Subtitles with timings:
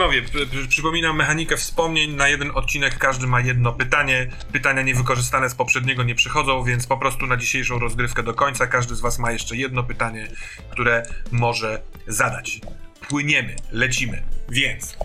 [0.00, 2.14] Panowie, p- przypominam mechanikę wspomnień.
[2.14, 4.30] Na jeden odcinek każdy ma jedno pytanie.
[4.52, 8.94] Pytania niewykorzystane z poprzedniego nie przychodzą, więc po prostu na dzisiejszą rozgrywkę do końca każdy
[8.94, 10.28] z Was ma jeszcze jedno pytanie,
[10.70, 12.60] które może zadać.
[13.08, 14.22] Płyniemy, lecimy.
[14.48, 14.96] Więc.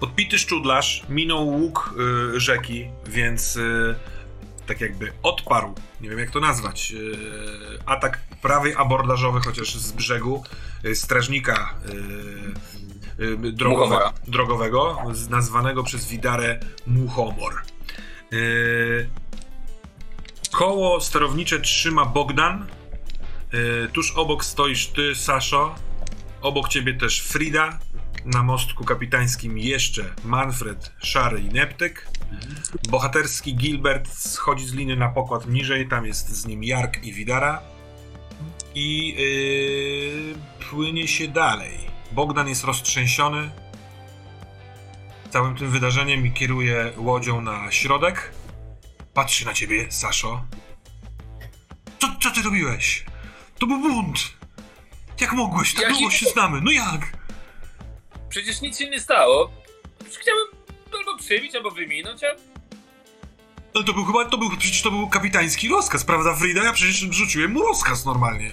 [0.00, 1.94] Podpity szczudlarz minął łuk
[2.36, 3.94] y, rzeki, więc y,
[4.66, 10.44] tak jakby odparł, nie wiem jak to nazwać, y, atak prawie abordażowy, chociaż z brzegu
[10.94, 11.74] strażnika
[13.52, 14.12] drogowe, Muchomora.
[14.28, 14.98] drogowego,
[15.30, 17.54] nazwanego przez Widarę Muchomor.
[18.32, 19.08] Y,
[20.52, 22.66] koło sterownicze trzyma Bogdan.
[23.54, 25.74] Y, tuż obok stoisz ty, Saszo.
[26.42, 27.78] Obok ciebie też Frida.
[28.24, 32.08] Na mostku kapitańskim jeszcze Manfred, Szary i Neptyk.
[32.88, 37.62] Bohaterski Gilbert schodzi z liny na pokład niżej, tam jest z nim Jark i Widara.
[38.74, 41.95] I yy, płynie się dalej.
[42.16, 43.50] Bogdan jest roztrzęsiony
[45.30, 48.32] całym tym wydarzeniem i kieruje łodzią na środek.
[49.14, 50.44] Patrzy na ciebie, Saszo.
[51.98, 53.04] Co, co ty robiłeś?
[53.58, 54.18] To był bunt!
[55.20, 55.74] Jak mogłeś?
[55.74, 57.16] Tak długo się znamy, no jak?
[58.28, 59.50] Przecież nic się nie stało.
[60.20, 60.46] Chciałem
[60.98, 62.26] albo przybić, albo wyminąć, a
[63.74, 66.64] No to był chyba, to był, przecież to był kapitański rozkaz, prawda Frida?
[66.64, 68.50] Ja przecież rzuciłem mu rozkaz normalnie.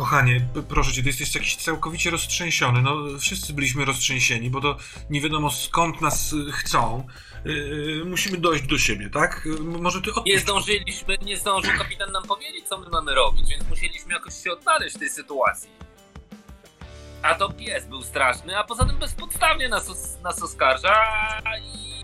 [0.00, 2.82] Kochanie, proszę cię, ty jesteś jakiś całkowicie roztrzęsiony.
[2.82, 4.76] No, wszyscy byliśmy roztrzęsieni, bo to
[5.10, 7.06] nie wiadomo skąd nas y, chcą.
[7.44, 9.48] Yy, musimy dojść do siebie, tak?
[9.60, 10.42] Może ty nie odpuść.
[10.42, 14.96] zdążyliśmy, nie zdążył kapitan nam powiedzieć, co my mamy robić, więc musieliśmy jakoś się odnaleźć
[14.96, 15.70] w tej sytuacji.
[17.22, 20.94] A to pies był straszny, a poza tym bezpodstawnie nas, nas oskarża
[21.62, 21.99] i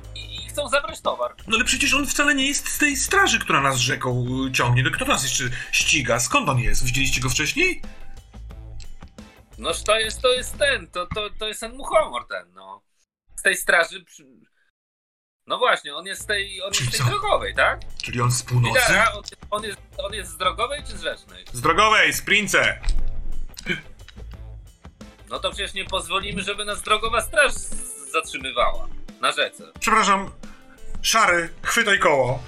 [0.56, 1.34] chcą zabrać towar.
[1.47, 4.83] No ale przecież on wcale nie jest z tej straży, która nas rzeką y, ciągnie.
[4.83, 6.21] No kto nas jeszcze ściga?
[6.21, 6.84] Skąd on jest?
[6.84, 7.83] Widzieliście go wcześniej?
[9.59, 12.83] Noż to jest, to jest ten, to, to, to jest ten muchomor ten, no.
[13.37, 14.05] Z tej straży...
[14.05, 14.27] Przy...
[15.47, 17.06] No właśnie, on jest z tej, on jest Czyli z tej co?
[17.11, 17.81] drogowej, tak?
[18.03, 18.81] Czyli on z północy?
[18.81, 21.44] Widara, on, on, jest, on jest z drogowej czy z rzecznej?
[21.53, 22.56] Z drogowej, z Prince!
[25.31, 28.88] No to przecież nie pozwolimy, żeby nas drogowa straż z- zatrzymywała
[29.21, 29.65] na rzece.
[29.81, 30.31] Przepraszam,
[31.06, 32.43] szary, chwytaj koło.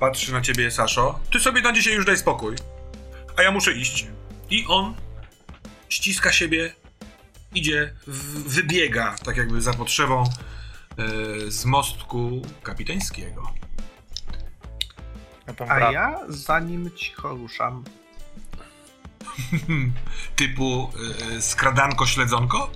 [0.00, 1.20] Patrzy na ciebie, Saszo.
[1.32, 2.56] Ty sobie na dzisiaj już daj spokój.
[3.36, 4.06] A ja muszę iść.
[4.50, 4.94] I on
[5.88, 6.74] ściska siebie,
[7.54, 13.52] idzie, w, wybiega, tak jakby za potrzebą, e, z mostku kapitańskiego.
[15.46, 17.84] Ja tam A ja zanim cicho ruszam.
[20.36, 20.90] Typu
[21.36, 22.70] e, skradanko, śledzonko?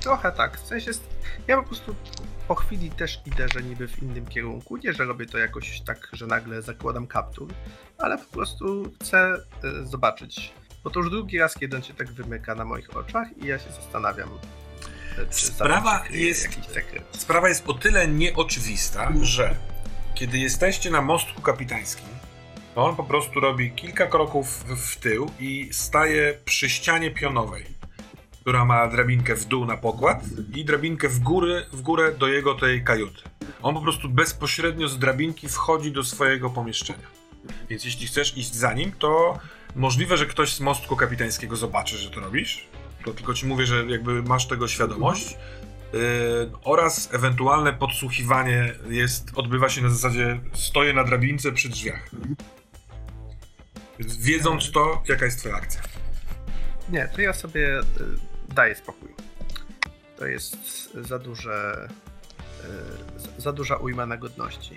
[0.00, 0.60] Trochę tak.
[0.60, 1.08] W sensie, jest-
[1.46, 1.94] ja po prostu
[2.48, 4.76] po chwili też idę, że niby w innym kierunku.
[4.76, 7.52] Nie, że robię to jakoś tak, że nagle zakładam kaptur,
[7.98, 10.52] ale po prostu chcę y, zobaczyć.
[10.84, 13.58] Bo to już drugi raz, kiedy on się tak wymyka na moich oczach i ja
[13.58, 14.28] się zastanawiam,
[15.18, 16.48] y, czy Sprawa jest-.
[17.12, 19.54] Sprawa jest o tyle nieoczywista, że
[20.14, 22.08] kiedy jesteście na mostku kapitańskim,
[22.74, 27.77] to on po prostu robi kilka kroków w tył i staje przy ścianie pionowej,
[28.48, 32.54] która ma drabinkę w dół na pokład i drabinkę w, góry, w górę do jego
[32.54, 33.22] tej kajuty.
[33.62, 37.06] On po prostu bezpośrednio z drabinki wchodzi do swojego pomieszczenia.
[37.70, 39.38] Więc jeśli chcesz iść za nim, to
[39.76, 42.66] możliwe, że ktoś z mostku kapitańskiego zobaczy, że to robisz.
[43.04, 45.36] To tylko ci mówię, że jakby masz tego świadomość.
[45.92, 45.98] Yy,
[46.64, 52.10] oraz ewentualne podsłuchiwanie jest, odbywa się na zasadzie stoję na drabince przy drzwiach.
[53.98, 55.82] Więc wiedząc to, jaka jest twoja akcja?
[56.88, 57.80] Nie, to ja sobie
[58.48, 59.08] daję spokój.
[60.18, 61.88] To jest za duże.
[63.38, 64.74] y, za- duża ujma na godności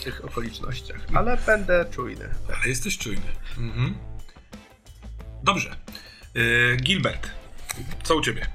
[0.00, 1.00] w tych okolicznościach.
[1.14, 2.28] Ale będę czujny.
[2.56, 3.26] Ale jesteś czujny.
[3.58, 3.94] Mhm.
[5.42, 5.76] Dobrze.
[6.34, 7.30] Yy, Gilbert,
[8.02, 8.46] co u ciebie?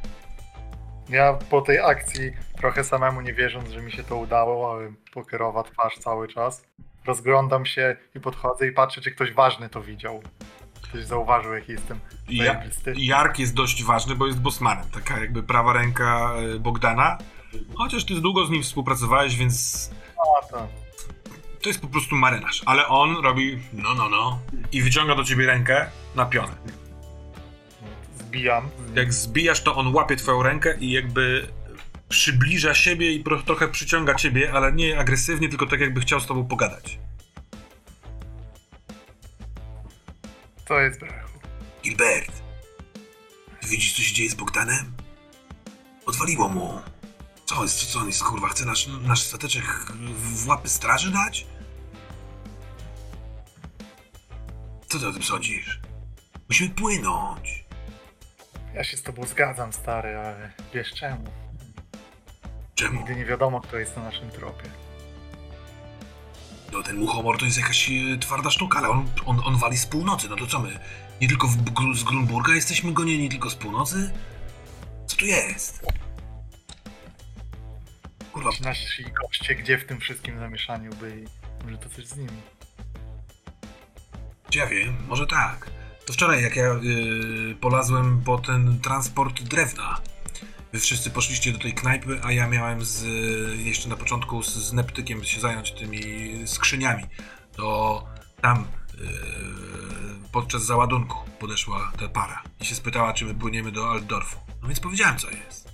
[1.09, 5.63] Ja po tej akcji, trochę samemu nie wierząc, że mi się to udało, ale pokerowa
[5.63, 6.65] twarz cały czas,
[7.05, 10.23] rozglądam się i podchodzę i patrzę, czy ktoś ważny to widział.
[10.93, 11.99] Ktoś zauważył, jaki jestem
[12.29, 12.93] Ja, zajebisty.
[12.97, 14.89] Jark jest dość ważny, bo jest bosmanem.
[14.89, 17.17] Taka jakby prawa ręka yy, Bogdana.
[17.75, 20.67] Chociaż ty długo z nim współpracowałeś, więc A, to.
[21.61, 22.61] to jest po prostu marynarz.
[22.65, 24.39] Ale on robi no, no, no
[24.71, 25.85] i wyciąga do ciebie rękę
[26.15, 26.53] na pionę.
[28.19, 28.69] Zbijam.
[28.95, 31.47] Jak zbijasz, to on łapie twoją rękę i jakby
[32.09, 36.47] przybliża siebie i trochę przyciąga ciebie, ale nie agresywnie, tylko tak jakby chciał z tobą
[36.47, 36.99] pogadać.
[40.65, 41.39] To jest brechu.
[41.83, 42.31] Gilbert,
[43.61, 44.93] ty widzisz, co się dzieje z Bogdanem?
[46.05, 46.79] Odwaliło mu.
[47.45, 49.63] Co jest, co, co on jest, kurwa, chce nasz, nasz stateczek
[50.15, 51.47] w łapy straży dać?
[54.89, 55.79] Co ty o tym sądzisz?
[56.49, 57.65] Musimy płynąć.
[58.73, 61.23] Ja się z tobą zgadzam, stary, ale wiesz czemu?
[62.75, 62.99] Czemu?
[62.99, 64.69] Nigdy nie wiadomo, kto jest na naszym tropie.
[66.73, 69.85] No ten muchomor to jest jakaś e, twarda sztuka, ale on, on, on wali z
[69.85, 70.29] północy.
[70.29, 70.79] No to co my?
[71.21, 71.57] Nie tylko w,
[71.97, 74.11] z Grunburga jesteśmy gonieni, tylko z północy?
[75.07, 75.85] Co tu jest?
[78.31, 81.25] Kurwa, nasi goście, gdzie w tym wszystkim zamieszaniu byli?
[81.63, 82.41] Może to coś z nimi?
[84.55, 85.69] ja wiem, może tak.
[86.05, 89.97] To wczoraj, jak ja y, polazłem po ten transport drewna.
[90.73, 93.05] Wy wszyscy poszliście do tej knajpy, a ja miałem z,
[93.57, 96.01] jeszcze na początku z, z Neptykiem się zająć tymi
[96.47, 97.03] skrzyniami.
[97.55, 98.03] To
[98.41, 99.07] tam y,
[100.31, 104.39] podczas załadunku podeszła ta para i się spytała, czy my płyniemy do Altdorfu.
[104.61, 105.69] No więc powiedziałem, co jest.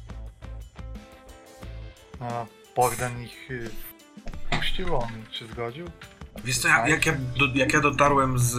[2.19, 3.69] A Bogdan ich y,
[4.49, 5.85] puścił, on się zgodził?
[6.43, 8.55] Wiesz co, jak, jak, ja, do, jak ja dotarłem z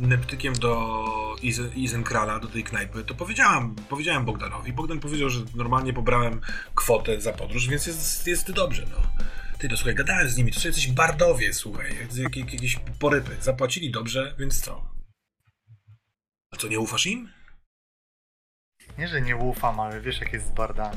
[0.00, 1.04] Neptykiem do
[1.42, 4.72] Ize- Izenkrala, do tej knajpy, to powiedziałam, powiedziałem Bogdanowi.
[4.72, 6.40] Bogdan powiedział, że normalnie pobrałem
[6.74, 9.24] kwotę za podróż, więc jest, jest dobrze, no.
[9.58, 13.36] Ty, to słuchaj, gadałem z nimi, to są jacyś bardowie, słuchaj, jak, jak, jakieś porypy.
[13.40, 14.84] Zapłacili dobrze, więc co?
[16.50, 17.28] A co, nie ufasz im?
[18.98, 20.96] Nie, że nie ufam, ale wiesz jak jest z bardami.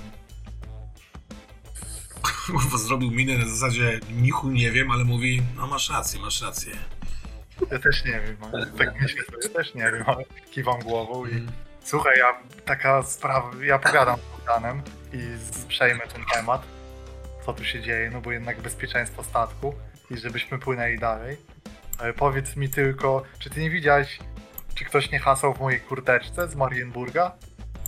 [2.46, 6.72] Kurwa, zrobił minę na zasadzie, nichu nie wiem, ale mówi, no masz rację, masz rację.
[7.72, 11.48] Ja też nie wiem, ale tak myślę sobie, też nie wiem, ale kiwam głową i
[11.84, 14.82] słuchaj, ja taka sprawa, ja pogadam z Bogdanem
[15.14, 15.18] i
[15.68, 16.64] przejmę ten temat,
[17.46, 19.76] co tu się dzieje, no bo jednak bezpieczeństwo statku
[20.12, 21.38] i żebyśmy płynęli dalej.
[21.98, 24.20] Ale powiedz mi tylko, czy ty nie widziałeś,
[24.76, 27.32] czy ktoś nie hasał w mojej kurteczce z Marienburga,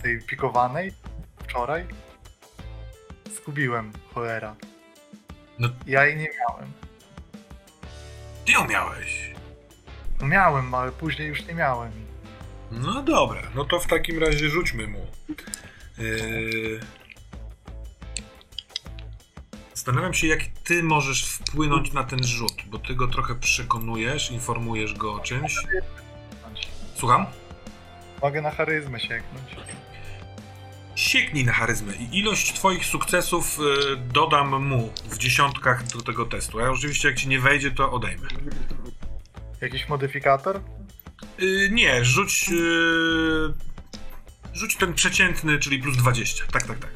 [0.04, 0.94] tej pikowanej,
[1.44, 1.86] wczoraj?
[3.36, 4.56] Zgubiłem, cholera.
[5.60, 5.70] No.
[5.88, 6.72] Ja jej nie miałem.
[8.46, 9.32] Ty ją miałeś.
[10.22, 11.92] No miałem, ale później już nie miałem.
[12.72, 15.06] No dobra, no to w takim razie rzućmy mu.
[15.98, 16.80] Yy...
[19.74, 24.94] Zastanawiam się, jak ty możesz wpłynąć na ten rzut, bo ty go trochę przekonujesz, informujesz
[24.94, 25.56] go o czymś.
[26.96, 27.26] Słucham?
[28.22, 29.56] Mogę na charyzmę sięgnąć.
[30.98, 36.60] Sieknij na charyzmę i ilość twoich sukcesów yy, dodam mu w dziesiątkach do tego testu.
[36.60, 38.28] A oczywiście jak ci nie wejdzie, to odejmę.
[39.62, 40.62] Jakiś modyfikator?
[41.40, 42.50] Yy, nie, rzuć...
[42.50, 43.54] Yy...
[44.54, 46.46] Rzuć ten przeciętny, czyli plus 20.
[46.52, 46.92] Tak, tak, tak.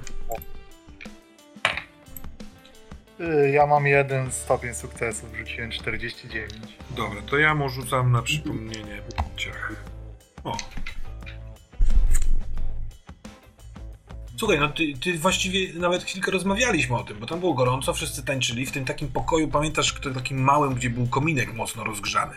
[3.19, 6.53] Yy, Ja mam jeden stopień sukcesu, wrzuciłem 49.
[6.89, 9.01] Dobra, to ja mu rzucam na przypomnienie
[9.37, 9.73] ciach.
[10.43, 10.57] O.
[14.41, 18.23] Słuchaj, no ty, ty właściwie nawet chwilkę rozmawialiśmy o tym, bo tam było gorąco, wszyscy
[18.23, 22.33] tańczyli w tym takim pokoju, pamiętasz, kto- takim małym, gdzie był kominek mocno rozgrzany.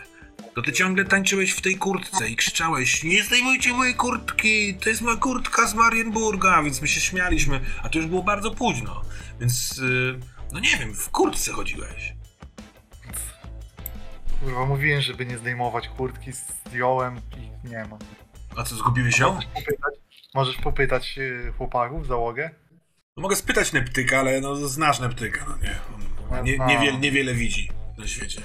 [0.55, 5.01] To ty ciągle tańczyłeś w tej kurtce i krzyczałeś, nie zdejmujcie mojej kurtki, to jest
[5.01, 9.01] moja kurtka z Marienburga, więc my się śmialiśmy, a to już było bardzo późno,
[9.39, 10.19] więc, yy,
[10.51, 12.13] no nie wiem, w kurtce chodziłeś.
[14.39, 17.97] Kurwa, mówiłem, żeby nie zdejmować kurtki, zdjąłem i nie ma.
[18.57, 19.39] A co, zgubiłeś ją?
[20.35, 22.49] Możesz popytać, yy, chłopaków, załogę?
[23.17, 25.75] No mogę spytać Neptyka, ale no znasz Neptyka, no nie?
[26.31, 28.41] On nie, niewiele, niewiele widzi na świecie.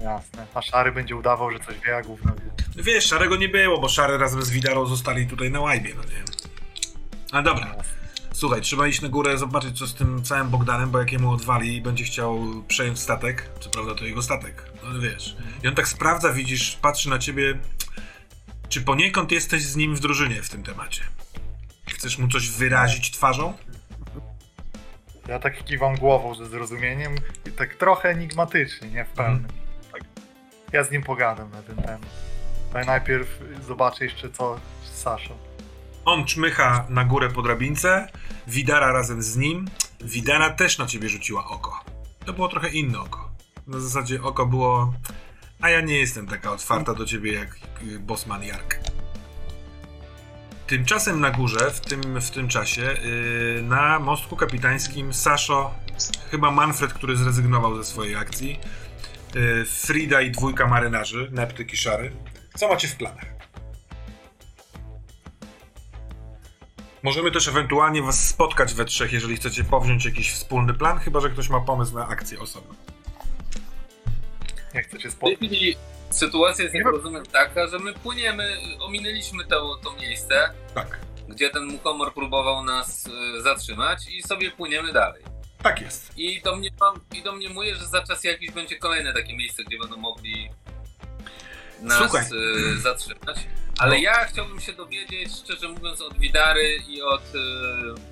[0.00, 0.46] Jasne.
[0.54, 2.50] A Szary będzie udawał, że coś wie, a gówno wie.
[2.76, 6.02] No Wiesz, Szarego nie było, bo Szary razem z Widarą zostali tutaj na łajbie, no
[6.02, 6.22] nie?
[7.32, 7.74] A dobra,
[8.32, 11.76] słuchaj, trzeba iść na górę, zobaczyć co z tym całym Bogdanem, bo jak jemu odwali
[11.76, 15.36] i będzie chciał przejąć statek, co prawda to jego statek, no ale wiesz.
[15.64, 17.58] I on tak sprawdza, widzisz, patrzy na ciebie,
[18.70, 21.02] czy poniekąd jesteś z nim w drużynie w tym temacie.
[21.88, 23.54] Chcesz mu coś wyrazić twarzą?
[25.28, 27.14] Ja tak kiwam głową ze zrozumieniem
[27.48, 29.46] i tak trochę enigmatycznie, nie w pełnym.
[29.92, 30.02] Tak.
[30.72, 32.06] Ja z nim pogadam na ten temat.
[32.74, 35.36] Ale najpierw zobaczę jeszcze co z Saszą.
[36.04, 38.08] On czmycha na górę po drabince,
[38.46, 39.68] Widara razem z nim.
[40.00, 41.84] Widara też na ciebie rzuciła oko.
[42.26, 43.30] To było trochę inne oko.
[43.66, 44.94] Na zasadzie oko było.
[45.60, 47.56] A ja nie jestem taka otwarta do ciebie jak
[48.00, 48.78] Bosman Jark.
[50.66, 55.74] Tymczasem na górze, w tym, w tym czasie, yy, na mostku kapitańskim Saszo,
[56.30, 58.60] chyba Manfred, który zrezygnował ze swojej akcji,
[59.34, 62.12] yy, Frida i dwójka marynarzy, Neptyk i Szary.
[62.56, 63.26] Co macie w planach?
[67.02, 71.30] Możemy też ewentualnie was spotkać we trzech, jeżeli chcecie powziąć jakiś wspólny plan, chyba że
[71.30, 72.74] ktoś ma pomysł na akcję osobną.
[74.74, 75.36] Nie chcę cię W tej spotkać.
[75.36, 75.76] chwili
[76.10, 80.98] sytuacja jest, jak rozumiem, taka, że my płyniemy, ominęliśmy to, to miejsce, Tak,
[81.28, 85.22] gdzie ten muchomor próbował nas y, zatrzymać i sobie płyniemy dalej.
[85.62, 86.18] tak jest.
[86.18, 89.78] I to mnie mam, i domniemuję, że za czas jakiś będzie kolejne takie miejsce, gdzie
[89.78, 90.50] będą mogli
[91.80, 92.24] nas Słuchaj.
[92.76, 93.38] y, zatrzymać.
[93.78, 97.38] Ale ja chciałbym się dowiedzieć, szczerze mówiąc, od Widary i od e,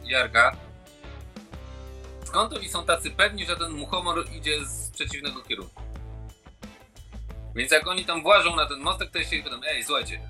[0.04, 0.56] Jarga,
[2.24, 5.82] skąd oni są tacy pewni, że ten muchomor idzie z przeciwnego kierunku.
[7.58, 10.20] Więc jak oni tam włażą na ten mostek, to ja się ich pytam, ej, słuchajcie,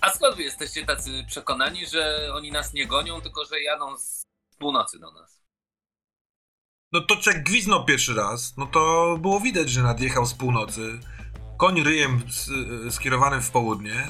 [0.00, 4.22] a skąd wy jesteście tacy przekonani, że oni nas nie gonią, tylko że jadą z
[4.58, 5.44] północy do nas?
[6.92, 11.00] No to jak gwiznął pierwszy raz, no to było widać, że nadjechał z północy.
[11.58, 12.22] Koń ryjem
[12.86, 14.08] y, skierowanym w południe.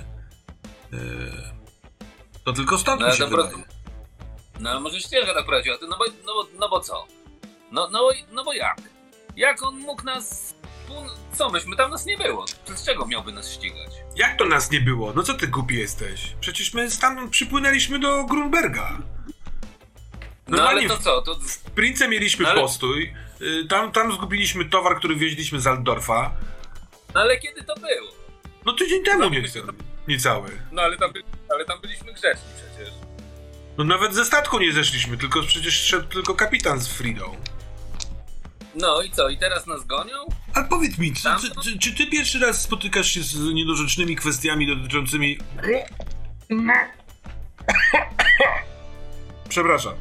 [0.92, 0.98] Yy,
[2.44, 3.48] To tylko stąd No mi się wydaje.
[3.50, 3.74] prostu-
[4.60, 7.06] No ale może ścieżka tak prowadziła, no bo, no, no bo co?
[7.72, 8.76] No, no, no bo jak?
[9.36, 10.53] Jak on mógł nas...
[11.32, 12.44] Co, myśmy tam nas nie było.
[12.74, 13.90] Z czego miałby nas ścigać?
[14.16, 15.12] Jak to nas nie było?
[15.12, 16.32] No co ty głupi jesteś?
[16.40, 18.98] Przecież my stamtąd przypłynęliśmy do Grunberga.
[20.48, 21.22] No ale to co?
[21.22, 23.14] To, W Prince mieliśmy No ale- postój.
[23.40, 26.30] y, Tam, tam zgubiliśmy towar, który wieźliśmy z Altdorfa.
[27.14, 28.12] no ale kiedy to było?
[28.66, 29.58] No tydzień temu No, nie, to-
[30.08, 30.50] niecały.
[30.72, 31.12] No ale tam,
[31.50, 32.94] ale tam byliśmy grzeczni przecież.
[33.78, 37.36] No nawet ze statku nie zeszliśmy, tylko przecież szedł tylko kapitan z Fridą.
[38.76, 39.28] No i co?
[39.28, 40.16] I teraz nas gonią?
[40.54, 44.66] Ale powiedz mi, czy, czy, czy, czy ty pierwszy raz spotykasz się z niedorzecznymi kwestiami
[44.66, 45.38] dotyczącymi...
[49.48, 49.94] Przepraszam.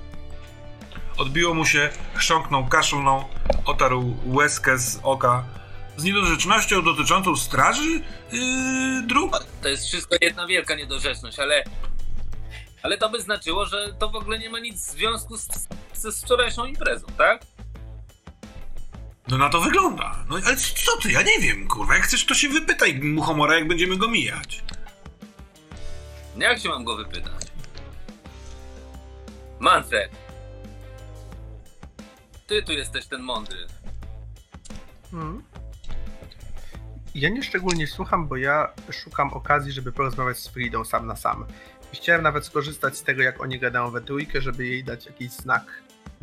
[1.17, 3.23] Odbiło mu się, chrząknął, kaszlnął,
[3.65, 5.43] otarł łezkę z oka.
[5.97, 8.01] Z niedorzecznością dotyczącą straży
[8.31, 9.39] yy, dróg?
[9.61, 11.63] To jest wszystko jedna wielka niedorzeczność, ale...
[12.83, 15.47] Ale to by znaczyło, że to w ogóle nie ma nic w związku z,
[15.93, 17.41] z, z wczorajszą imprezą, tak?
[19.33, 20.15] No na to wygląda.
[20.29, 21.95] No ale co ty, ja nie wiem, kurwa.
[21.95, 24.63] Jak chcesz, to się wypytaj Muchomora, jak będziemy go mijać.
[26.35, 27.47] No Jak się mam go wypytać?
[29.59, 30.11] Manfred!
[32.47, 33.67] Ty tu jesteś ten mądry.
[35.11, 35.43] Hmm.
[37.15, 41.45] Ja nie szczególnie słucham, bo ja szukam okazji, żeby porozmawiać z Fridą sam na sam.
[41.93, 45.31] I chciałem nawet skorzystać z tego, jak oni gadają we trójkę, żeby jej dać jakiś
[45.31, 45.63] znak,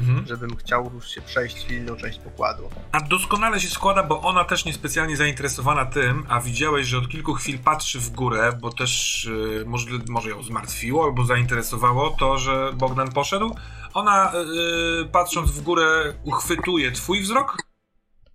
[0.00, 0.26] Mhm.
[0.26, 2.71] żebym chciał już się przejść w inną część pokładu.
[2.92, 7.35] A doskonale się składa, bo ona też niespecjalnie zainteresowana tym, a widziałeś, że od kilku
[7.35, 12.73] chwil patrzy w górę, bo też yy, może, może ją zmartwiło albo zainteresowało to, że
[12.75, 13.57] Bogdan poszedł.
[13.95, 17.57] Ona yy, patrząc w górę uchwytuje twój wzrok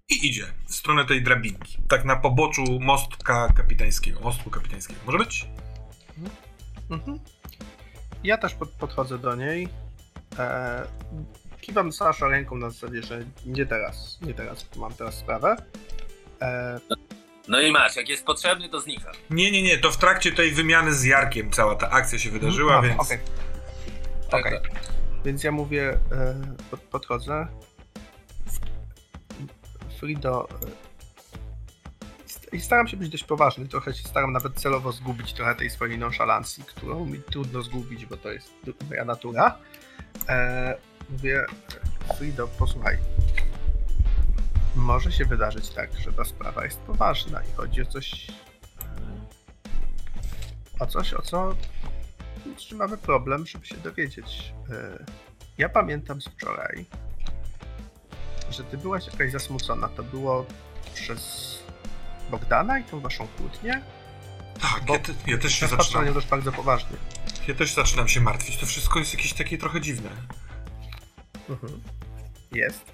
[0.09, 1.77] i idzie w stronę tej drabinki.
[1.89, 4.99] Tak na poboczu mostka kapitańskiego, mostku kapitańskiego.
[5.05, 5.47] Może być?
[6.89, 7.19] Mhm.
[8.23, 9.69] Ja też pod, podchodzę do niej.
[10.39, 10.87] E,
[11.65, 15.55] kiwam Sasza ręką na zasadzie, że nie teraz, nie teraz, mam teraz sprawę.
[16.41, 16.79] E,
[17.47, 19.11] No i masz, jak jest potrzebny, to znika.
[19.29, 22.77] Nie, nie, nie, to w trakcie tej wymiany z Jarkiem cała ta akcja się wydarzyła,
[22.77, 23.01] a, więc...
[23.01, 23.19] Okej,
[24.31, 24.59] Tak, Okej.
[24.61, 24.71] tak.
[25.25, 27.47] więc ja mówię, e, pod, podchodzę.
[29.99, 30.47] Frido.
[32.53, 35.69] e, I staram się być dość poważny, trochę się staram nawet celowo zgubić trochę tej
[35.69, 38.53] swojej nonszalancji, którą mi trudno zgubić, bo to jest
[38.89, 39.57] moja natura.
[40.29, 40.75] E,
[41.09, 41.45] mówię,
[42.17, 42.97] Frido, posłuchaj.
[44.75, 48.27] Może się wydarzyć tak, że ta sprawa jest poważna i chodzi o coś.
[50.79, 51.55] O coś, o co
[52.57, 54.53] z czym mamy problem, żeby się dowiedzieć.
[54.71, 55.05] E,
[55.57, 56.85] Ja pamiętam z wczoraj,
[58.51, 59.87] że ty byłaś jakaś zasmucona.
[59.89, 60.45] To było
[60.93, 61.55] przez
[62.31, 63.81] Bogdana i tą waszą kłótnię?
[64.61, 66.13] Tak, Bo- ja, te, ja też się zaczynam...
[66.13, 66.97] też bardzo poważnie.
[67.47, 68.57] Ja też zaczynam się martwić.
[68.57, 70.09] To wszystko jest jakieś takie trochę dziwne.
[71.49, 71.81] Mhm.
[72.51, 72.91] Jest.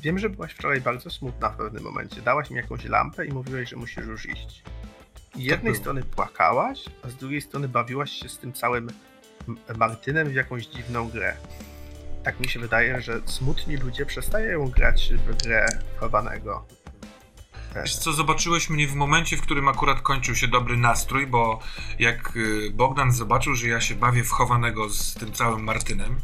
[0.00, 2.22] Wiem, że byłaś wczoraj bardzo smutna w pewnym momencie.
[2.22, 4.62] Dałaś mi jakąś lampę i mówiłeś, że musisz już iść.
[5.36, 8.90] I jednej strony płakałaś, a z drugiej strony bawiłaś się z tym całym
[9.76, 11.36] Martynem w jakąś dziwną grę.
[12.24, 16.66] Tak mi się wydaje, że smutni ludzie przestają grać w grę chowanego.
[17.74, 21.60] E, Wiesz co, zobaczyłeś mnie w momencie, w którym akurat kończył się dobry nastrój, bo
[21.98, 26.20] jak y, Bogdan zobaczył, że ja się bawię w chowanego z tym całym Martynem,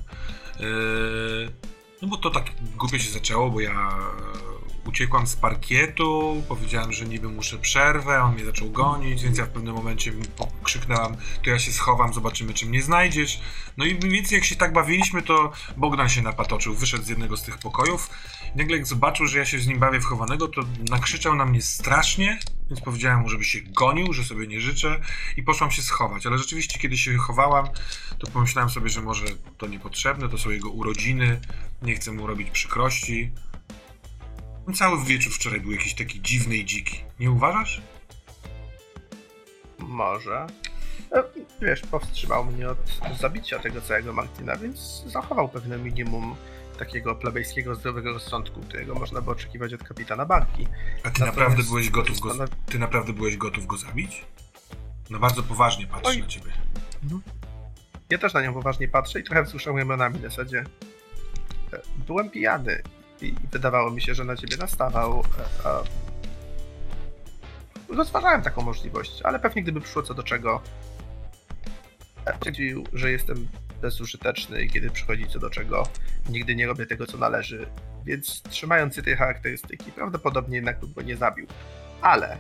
[2.03, 2.45] no bo to tak
[2.77, 3.91] głupio się zaczęło, bo ja
[4.87, 9.49] uciekłam z parkietu, powiedziałem, że niby muszę przerwę, on mnie zaczął gonić, więc ja w
[9.49, 10.13] pewnym momencie
[10.63, 13.41] krzyknęłam, to ja się schowam, zobaczymy, czy mnie znajdziesz.
[13.77, 17.43] No i więc jak się tak bawiliśmy, to Bogdan się napatoczył, wyszedł z jednego z
[17.43, 18.11] tych pokojów,
[18.57, 21.63] Nagle jak zobaczył, że ja się z nim bawię w chowanego, to nakrzyczał na mnie
[21.63, 22.39] strasznie,
[22.71, 25.01] więc powiedziałem mu, żeby się gonił, że sobie nie życzę
[25.37, 26.27] i poszłam się schować.
[26.27, 27.67] Ale rzeczywiście, kiedy się chowałam,
[28.19, 29.27] to pomyślałem sobie, że może
[29.59, 31.41] to niepotrzebne, to są jego urodziny,
[31.83, 33.31] nie chcę mu robić przykrości.
[34.75, 37.01] Cały wieczór wczoraj był jakiś taki dziwny i dziki.
[37.21, 37.81] Nie uważasz?
[39.79, 40.47] Może.
[41.13, 41.23] E,
[41.63, 42.79] Wiesz, powstrzymał mnie od
[43.21, 46.35] zabicia tego całego Martina, więc zachował pewne minimum
[46.79, 50.67] takiego plebejskiego zdrowego rozsądku, którego można by oczekiwać od kapitana Barki.
[50.67, 52.35] A ty Natomiast naprawdę byłeś gotów go,
[52.67, 54.25] ty naprawdę byłeś gotów go zabić?
[55.11, 56.19] No bardzo poważnie patrzę Oj.
[56.21, 56.53] na ciebie.
[58.11, 60.65] Ja też na nią poważnie patrzę i trochę wzruszam ramionami w zasadzie.
[61.73, 62.83] e, Byłem pijany
[63.23, 65.21] i wydawało mi się, że na ciebie nastawał.
[65.65, 65.83] e, a
[67.89, 70.63] Rozważałem taką możliwość, ale pewnie gdyby przyszło co do czego,
[72.27, 73.49] e, stwierdził, że jestem
[73.83, 75.89] bezużyteczny i kiedy przychodzi co do czego,
[76.29, 77.67] nigdy nie robię tego, co należy.
[78.05, 81.47] Więc trzymając się tej charakterystyki, prawdopodobnie jednak bym go nie zabił.
[82.03, 82.39] Ale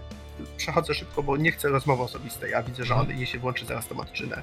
[0.56, 3.88] przechodzę szybko, bo nie chcę rozmowy osobistej, a widzę, że on jej się włączy zaraz
[3.88, 4.42] tą odczynę.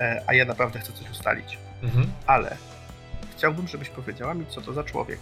[0.00, 1.58] E, a ja naprawdę chcę coś ustalić.
[1.82, 2.06] Mhm.
[2.26, 2.56] Ale
[3.36, 5.18] chciałbym, żebyś powiedziała mi, co to za człowiek.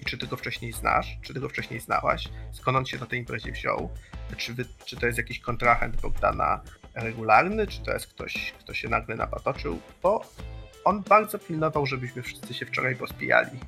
[0.00, 3.06] I czy ty go wcześniej znasz, czy ty go wcześniej znałaś, skąd on się na
[3.06, 3.90] tej imprezie wziął,
[4.36, 6.60] czy, wy, czy to jest jakiś kontrahent Bogdana
[6.94, 10.24] regularny, czy to jest ktoś, kto się nagle napatoczył, bo
[10.84, 13.58] on bardzo pilnował, żebyśmy wszyscy się wczoraj pospijali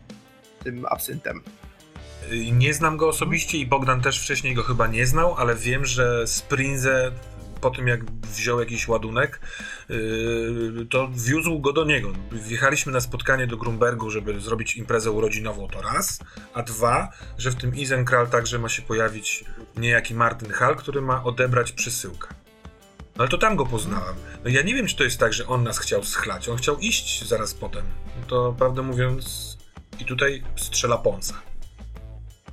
[0.64, 1.42] tym absyntem.
[2.52, 6.26] Nie znam go osobiście i Bogdan też wcześniej go chyba nie znał, ale wiem, że
[6.26, 7.12] Sprinze
[7.64, 9.40] po tym jak wziął jakiś ładunek,
[9.88, 12.12] yy, to wiózł go do niego.
[12.32, 16.18] Wjechaliśmy na spotkanie do Grunbergu, żeby zrobić imprezę urodzinową, to raz,
[16.54, 19.44] a dwa, że w tym Isenkral także ma się pojawić
[19.76, 22.28] niejaki Martin Hall, który ma odebrać przesyłkę.
[23.16, 24.14] No ale to tam go poznałem.
[24.44, 26.48] No ja nie wiem, czy to jest tak, że on nas chciał schlać.
[26.48, 27.84] On chciał iść zaraz potem.
[28.20, 29.56] No to prawdę mówiąc,
[30.00, 31.34] i tutaj strzela Ponsa.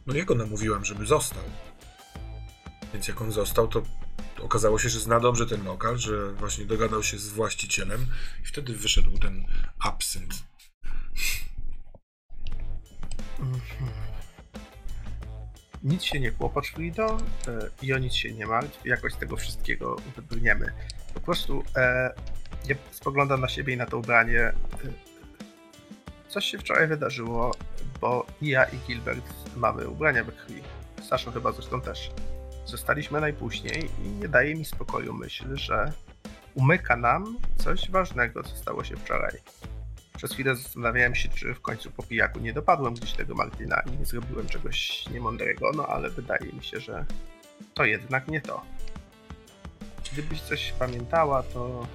[0.07, 1.43] No ja go namówiłem, żeby został.
[2.93, 3.81] Więc jak on został, to
[4.41, 8.05] okazało się, że zna dobrze ten lokal, że właśnie dogadał się z właścicielem
[8.43, 9.45] i wtedy wyszedł ten
[9.79, 10.33] absynt.
[13.39, 14.11] Mhm.
[15.83, 19.95] Nic się nie kłopocz, Frido, e, i o nic się nie martw, jakoś tego wszystkiego
[20.15, 20.73] wybrniemy.
[21.13, 22.13] Po prostu e,
[22.67, 24.39] ja spoglądam na siebie i na to ubranie.
[24.39, 24.53] E,
[26.29, 27.55] coś się wczoraj wydarzyło,
[28.01, 30.61] bo ja i Gilbert mamy ubrania we krwi.
[31.09, 32.11] Sasza chyba zresztą też.
[32.65, 35.91] Zostaliśmy najpóźniej i nie daje mi spokoju myśl, że
[36.55, 39.37] umyka nam coś ważnego, co stało się wczoraj.
[40.17, 43.97] Przez chwilę zastanawiałem się, czy w końcu po pijaku nie dopadłem gdzieś tego Martina i
[43.99, 47.05] nie zrobiłem czegoś niemądrego, no ale wydaje mi się, że
[47.73, 48.61] to jednak nie to.
[50.13, 51.87] Gdybyś coś pamiętała, to.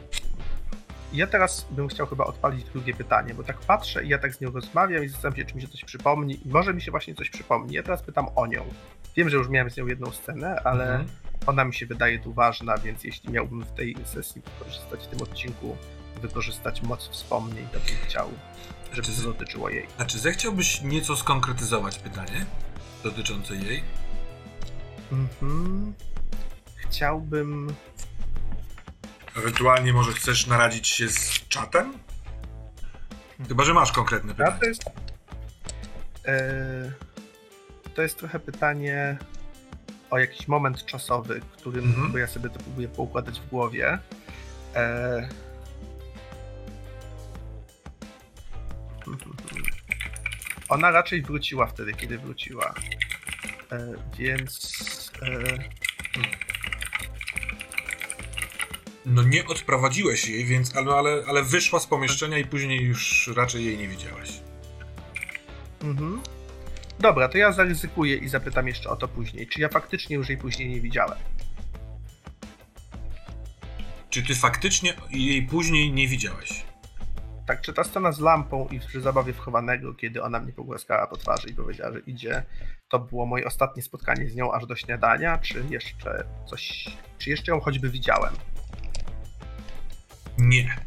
[1.12, 4.40] Ja teraz bym chciał chyba odpalić drugie pytanie, bo tak patrzę i ja tak z
[4.40, 6.46] nią rozmawiam i zastanawiam się, czy mi się coś przypomni.
[6.46, 7.74] I może mi się właśnie coś przypomni.
[7.74, 8.64] Ja teraz pytam o nią.
[9.16, 11.08] Wiem, że już miałem z nią jedną scenę, ale Mhm.
[11.46, 15.22] ona mi się wydaje tu ważna, więc jeśli miałbym w tej sesji wykorzystać w tym
[15.22, 15.76] odcinku,
[16.22, 18.30] wykorzystać moc wspomnień, to bym chciał,
[18.92, 19.86] żeby to dotyczyło jej.
[19.96, 22.46] Znaczy, zechciałbyś nieco skonkretyzować pytanie
[23.02, 23.82] dotyczące jej?
[25.12, 25.94] Mhm.
[26.76, 27.74] Chciałbym.
[29.36, 31.92] Ewentualnie może chcesz naradzić się z czatem?
[33.48, 34.56] Chyba, że masz konkretne A pytanie.
[34.60, 34.82] to jest.
[36.26, 36.92] E,
[37.96, 39.18] to jest trochę pytanie
[40.10, 42.12] o jakiś moment czasowy, którym Mhm.
[42.12, 43.98] bo ja sobie to próbuję poukładać w głowie.
[44.74, 45.28] E,
[50.68, 52.74] ona raczej wróciła wtedy, kiedy wróciła.
[53.72, 54.72] E, więc.
[55.22, 55.58] E,
[59.08, 63.64] No nie odprowadziłeś jej, więc ale, ale, ale wyszła z pomieszczenia i później już raczej
[63.64, 64.30] jej nie widziałeś.
[65.82, 66.20] Mhm.
[67.00, 69.46] Dobra, to ja zaryzykuję i zapytam jeszcze o to później.
[69.46, 71.18] Czy ja faktycznie już jej później nie widziałem?
[74.10, 76.64] Czy ty faktycznie jej później nie widziałeś?
[77.46, 81.16] Tak, czy ta scena z lampą i przy zabawie wchowanego, kiedy ona mnie pogłaskała po
[81.16, 82.42] twarzy i powiedziała, że idzie,
[82.88, 86.84] to było moje ostatnie spotkanie z nią aż do śniadania, czy jeszcze coś,
[87.18, 88.34] czy jeszcze ją choćby widziałem?
[90.38, 90.85] Nie.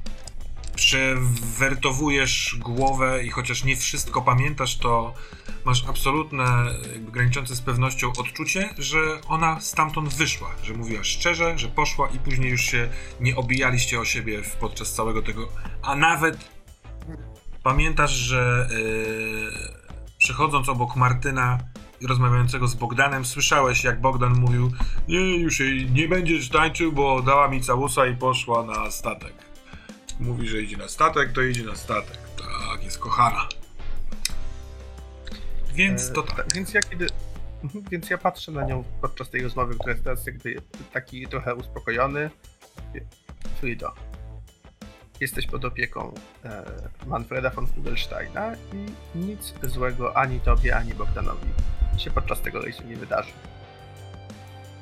[0.79, 5.13] Przewertowujesz głowę i chociaż nie wszystko pamiętasz, to
[5.65, 11.67] masz absolutne, jakby graniczące z pewnością odczucie, że ona stamtąd wyszła, że mówiła szczerze, że
[11.67, 12.89] poszła i później już się
[13.21, 15.49] nie obijaliście o siebie podczas całego tego,
[15.81, 16.49] a nawet
[17.63, 19.51] pamiętasz, że yy,
[20.17, 21.57] przechodząc obok Martyna
[22.07, 24.71] rozmawiającego z Bogdanem, słyszałeś jak Bogdan mówił
[25.07, 29.48] nie, już jej nie będziesz tańczył, bo dała mi całusa i poszła na statek.
[30.19, 32.17] Mówi, że idzie na statek, to idzie na statek.
[32.37, 33.47] Tak, jest kochana.
[35.73, 36.35] Więc to E, tak.
[36.35, 37.07] ta- Więc ja kiedy.
[37.63, 40.55] Mhm, Więc ja patrzę na nią podczas tej rozmowy, która jest teraz jakby
[40.93, 42.29] taki trochę uspokojony.
[43.59, 43.93] Frido,
[45.19, 46.13] jesteś pod opieką
[46.45, 46.63] e,
[47.05, 51.47] Manfreda von Kugelsteina i nic złego ani tobie, ani Bogdanowi
[51.97, 53.31] się podczas tego rejsu nie wydarzy.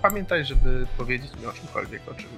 [0.01, 2.29] Pamiętaj, żeby powiedzieć mi o czymkolwiek, o czym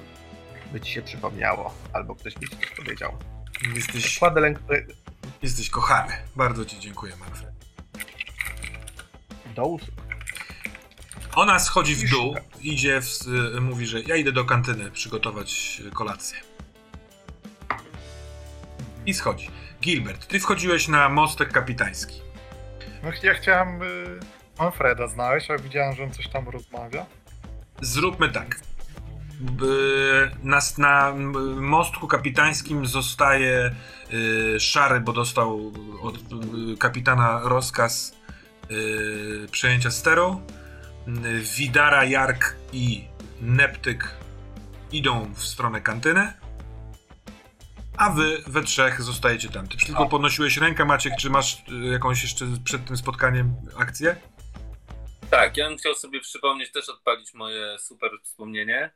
[0.71, 3.17] by ci się przypomniało, albo ktoś mi coś powiedział.
[3.75, 4.59] Jesteś, Kładę, lęk,
[5.41, 6.13] Jesteś kochany.
[6.35, 7.51] Bardzo ci dziękuję, Manfred.
[9.55, 9.95] Do usług.
[11.35, 13.27] Ona schodzi w dół, idzie, w,
[13.57, 16.37] y, mówi, że ja idę do kantyny przygotować y, kolację.
[19.05, 19.49] I schodzi.
[19.81, 22.21] Gilbert, ty wchodziłeś na mostek kapitański.
[23.03, 24.19] No ja chciałem y,
[24.59, 27.05] Manfreda znaleźć, ale widziałem, że on coś tam rozmawia.
[27.81, 28.59] Zróbmy tak.
[30.43, 31.13] Na, na
[31.55, 33.75] mostku kapitańskim zostaje
[34.13, 38.17] y, szary, bo dostał od y, kapitana rozkaz
[38.71, 40.41] y, przejęcia steru.
[41.57, 43.03] Widara, Jark i
[43.41, 44.15] Neptyk
[44.91, 46.33] idą w stronę kantyny.
[47.97, 49.67] A wy we trzech zostajecie tam.
[49.67, 54.15] Ty tylko podnosiłeś rękę, Maciek, czy masz jakąś jeszcze przed tym spotkaniem akcję?
[55.29, 58.91] Tak, ja bym chciał sobie przypomnieć, też odpalić moje super wspomnienie.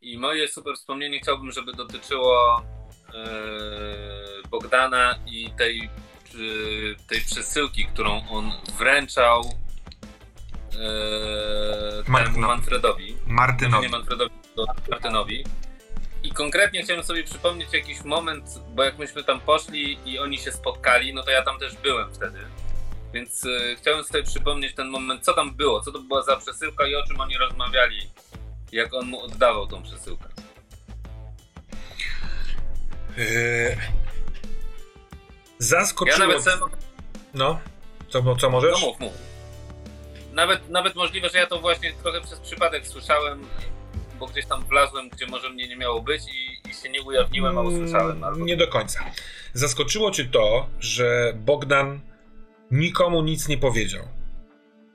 [0.00, 2.62] I moje super wspomnienie chciałbym, żeby dotyczyło
[3.14, 5.90] e, Bogdana i tej,
[6.32, 9.44] czy, tej przesyłki, którą on wręczał e,
[12.04, 13.16] temu Martyno- Manfredowi.
[13.26, 13.82] Martynowi.
[13.82, 14.34] Nie Manfredowi,
[14.90, 15.44] Martynowi.
[16.22, 20.52] I konkretnie chciałem sobie przypomnieć jakiś moment, bo jak myśmy tam poszli i oni się
[20.52, 22.38] spotkali, no to ja tam też byłem wtedy.
[23.14, 26.86] Więc y, chciałem sobie przypomnieć ten moment, co tam było, co to była za przesyłka
[26.86, 28.10] i o czym oni rozmawiali,
[28.72, 30.28] jak on mu oddawał tą przesyłkę.
[33.16, 33.24] Yy...
[33.70, 33.76] Ja
[35.58, 36.18] Zaskoczyło...
[36.18, 36.60] nawet sam,
[37.34, 37.58] No,
[38.08, 38.80] co, co możesz?
[38.80, 39.12] no mów, mów.
[40.32, 43.46] Nawet, nawet możliwe, że ja to właśnie trochę przez przypadek słyszałem,
[44.18, 47.58] bo gdzieś tam wlazłem, gdzie może mnie nie miało być i, i się nie ujawniłem,
[47.58, 48.24] a usłyszałem.
[48.24, 48.36] Albo...
[48.36, 49.04] Mm, Nie do końca.
[49.52, 52.00] Zaskoczyło cię to, że Bogdan
[52.70, 54.04] nikomu nic nie powiedział.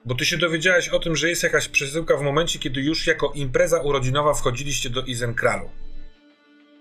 [0.05, 3.31] Bo ty się dowiedziałeś o tym, że jest jakaś przesyłka w momencie, kiedy już jako
[3.35, 5.69] impreza urodzinowa wchodziliście do Izenkralu.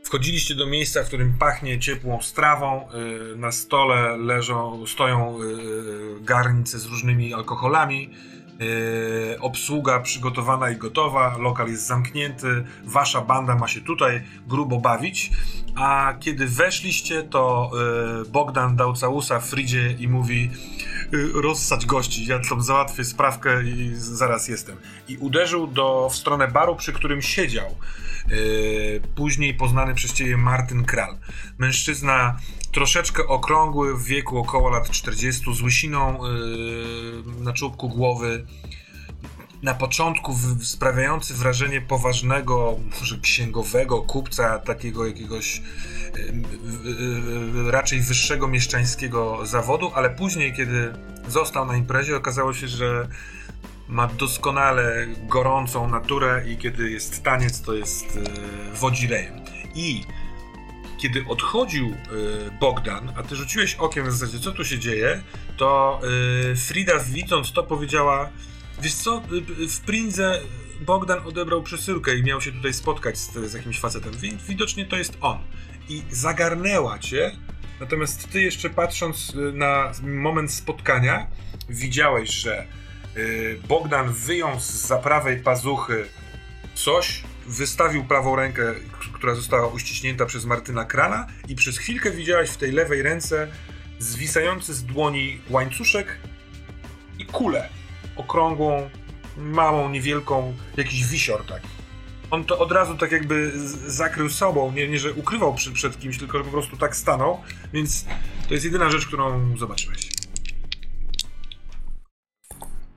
[0.04, 2.88] Wchodziliście do miejsca, w którym pachnie ciepłą strawą.
[2.94, 8.10] yy, Na stole leżą, stoją yy, garnce z różnymi alkoholami.
[8.60, 15.30] Yy, obsługa przygotowana i gotowa, lokal jest zamknięty, wasza banda ma się tutaj grubo bawić.
[15.74, 17.70] A kiedy weszliście, to
[18.18, 20.50] yy, Bogdan dał całusa Fridzie i mówi:
[21.12, 24.76] yy, Rozsadź gości, ja tam załatwię sprawkę i zaraz jestem.
[25.08, 27.76] I uderzył do, w stronę baru, przy którym siedział.
[28.28, 31.16] Yy, później poznany przez ciebie Martin Kral.
[31.58, 32.36] Mężczyzna
[32.72, 38.46] troszeczkę okrągły, w wieku około lat 40, z łysiną yy, na czubku głowy.
[39.62, 45.62] Na początku sprawiający wrażenie poważnego, może księgowego, kupca, takiego jakiegoś
[46.14, 46.22] yy,
[46.84, 50.92] yy, yy, raczej wyższego mieszczańskiego zawodu, ale później, kiedy
[51.28, 53.08] został na imprezie, okazało się, że
[53.88, 58.22] ma doskonale gorącą naturę i kiedy jest taniec, to jest yy,
[58.74, 59.34] wodzirejem.
[59.74, 60.04] I
[61.02, 61.94] kiedy odchodził y,
[62.60, 65.22] Bogdan, a ty rzuciłeś okiem w zasadzie, co tu się dzieje,
[65.56, 66.00] to
[66.52, 68.30] y, Frida widząc to powiedziała,
[68.82, 69.22] wiesz co,
[69.62, 70.40] y, w Prinze
[70.80, 74.12] Bogdan odebrał przesyłkę i miał się tutaj spotkać z, z jakimś facetem.
[74.12, 75.38] Wi- Widocznie to jest on.
[75.88, 77.36] I zagarnęła cię,
[77.80, 81.26] natomiast ty jeszcze patrząc na moment spotkania,
[81.68, 82.66] widziałeś, że
[83.68, 86.04] Bogdan wyjął z prawej pazuchy
[86.74, 88.74] coś, wystawił prawą rękę,
[89.12, 93.48] która została uściśnięta przez Martyna Krala i przez chwilkę widziałaś w tej lewej ręce
[93.98, 96.18] zwisający z dłoni łańcuszek
[97.18, 97.68] i kulę
[98.16, 98.90] okrągłą,
[99.36, 101.68] małą, niewielką, jakiś wisior taki.
[102.30, 103.52] On to od razu tak jakby
[103.86, 107.40] zakrył sobą, nie, nie że ukrywał przy, przed kimś, tylko że po prostu tak stanął,
[107.72, 108.04] więc
[108.48, 110.11] to jest jedyna rzecz, którą zobaczyłeś.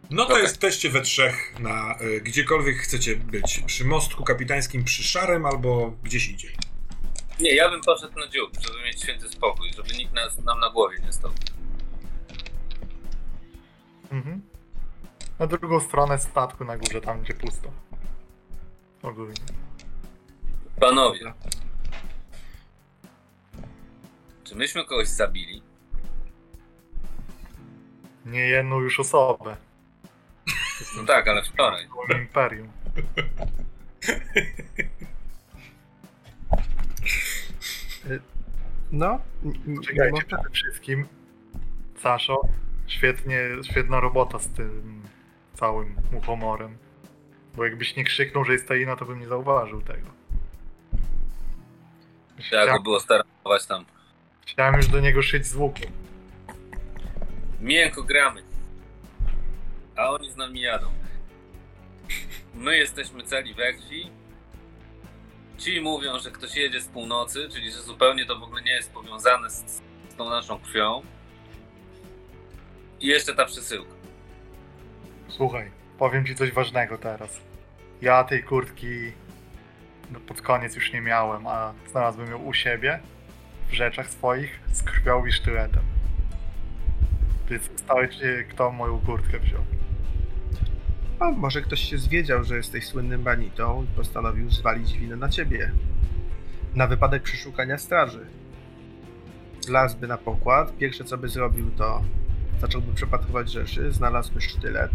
[0.09, 0.43] No to Okej.
[0.43, 3.63] jesteście we trzech na y, gdziekolwiek chcecie być.
[3.65, 6.55] Przy mostku kapitańskim, przy Szarym albo gdzieś indziej.
[7.39, 10.69] Nie, ja bym poszedł na dziób, żeby mieć święty spokój, żeby nikt nas, nam na
[10.69, 11.31] głowie nie stał.
[14.11, 14.41] Mhm.
[15.39, 17.71] Na drugą stronę statku na górze, tam gdzie pusto.
[19.03, 19.35] Ogólnie.
[20.79, 21.33] Panowie,
[24.43, 25.61] czy myśmy kogoś zabili?
[28.25, 29.57] Nie jedną już osobę.
[30.97, 31.87] No tak, ale wczoraj.
[32.07, 32.67] Całym imperium.
[38.91, 39.19] No,
[39.85, 41.05] Czekajcie, może- przede wszystkim
[41.99, 42.41] Saszo,
[42.87, 43.39] świetnie,
[43.71, 45.01] świetna robota z tym
[45.53, 46.77] całym muchomorem.
[47.55, 50.07] Bo jakbyś nie krzyknął, że jest tajna, to bym nie zauważył tego.
[52.37, 53.85] Trzeba go Chciałem, było staranować tam.
[54.45, 55.81] chciałem już do niego szyć z łuku.
[57.61, 58.43] Miękko gramy.
[59.95, 60.87] A oni z nami jadą.
[62.53, 64.11] My jesteśmy celi we krwi.
[65.57, 68.93] Ci mówią, że ktoś jedzie z północy, czyli że zupełnie to w ogóle nie jest
[68.93, 71.01] powiązane z, z tą naszą krwią.
[72.99, 73.95] I jeszcze ta przesyłka.
[75.27, 77.41] Słuchaj, powiem ci coś ważnego teraz.
[78.01, 79.11] Ja tej kurtki
[80.11, 82.99] no, pod koniec już nie miałem, a znalazłem ją u siebie,
[83.69, 85.83] w rzeczach swoich, z krwią i sztyletem.
[87.49, 88.17] Więc stałeś
[88.49, 89.74] kto moją kurtkę wziął.
[91.19, 95.71] A może ktoś się zwiedział, że jesteś słynnym banitą i postanowił zwalić winę na ciebie.
[96.75, 98.25] Na wypadek przeszukania straży.
[99.67, 102.01] Wlazłby na pokład, pierwsze co by zrobił to
[102.61, 104.91] zacząłby przepatrywać rzeczy, znalazłby sztylet.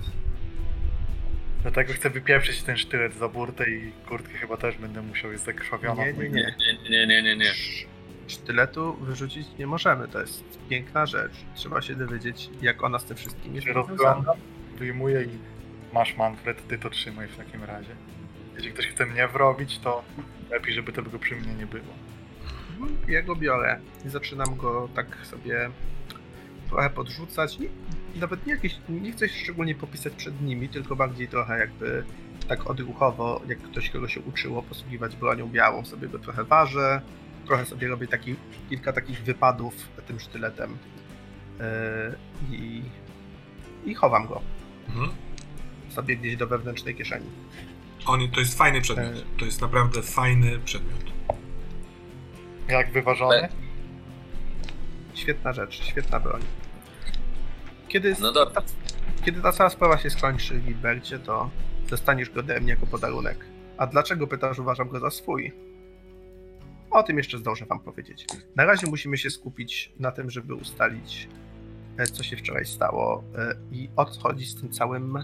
[1.62, 6.04] Dlatego chcę wypieprzyć ten sztylet za burtę i kurtkę chyba też będę musiał, jest zakrwawiona.
[6.06, 6.30] Nie, nie, nie.
[6.30, 7.50] Nie, nie, nie, nie, nie.
[7.50, 7.90] Sz-
[8.28, 11.33] Sztyletu wyrzucić nie możemy, to jest piękna rzecz.
[11.54, 14.37] Trzeba się dowiedzieć, jak ona z tym wszystkim jest rozglądam,
[14.78, 15.28] wyjmuję i
[15.92, 17.94] masz Manfred, ty to trzymaj w takim razie.
[18.57, 20.03] Jeśli ktoś chce mnie wrobić, to
[20.50, 21.94] lepiej, żeby tego przy mnie nie było.
[23.09, 25.70] Ja go biorę i zaczynam go tak sobie
[26.68, 27.59] trochę podrzucać.
[28.16, 32.05] Nawet nie, jakieś, nie chcę się szczególnie popisać przed nimi, tylko bardziej trochę jakby
[32.48, 37.00] tak odruchowo, jak ktoś kogo się uczyło posługiwać bronią białą, sobie go trochę ważę,
[37.46, 38.37] trochę sobie robię taki,
[38.68, 39.74] kilka takich wypadów
[40.07, 40.79] tym sztyletem
[41.59, 42.83] yy, i,
[43.85, 44.42] i chowam go
[44.88, 45.11] Mhm.
[45.90, 47.26] Sobie gdzieś do wewnętrznej kieszeni.
[48.07, 49.24] On, to jest fajny przedmiot.
[49.38, 51.00] To jest naprawdę fajny przedmiot.
[52.68, 53.48] Jak wyważony?
[55.14, 56.42] Świetna rzecz, świetna broń.
[57.88, 58.62] Kiedy, No dobra.
[59.24, 61.50] kiedy ta cała sprawa się skończy, Gilbercie, to
[61.90, 63.44] dostaniesz go ode mnie jako podarunek.
[63.79, 65.53] A dlaczego pytasz, uważam go za swój?
[66.90, 68.26] O tym jeszcze zdążę wam powiedzieć.
[68.57, 71.29] Na razie musimy się skupić na tym, żeby ustalić,
[71.96, 75.18] e, co się wczoraj stało e, i o co chodzi z tym całym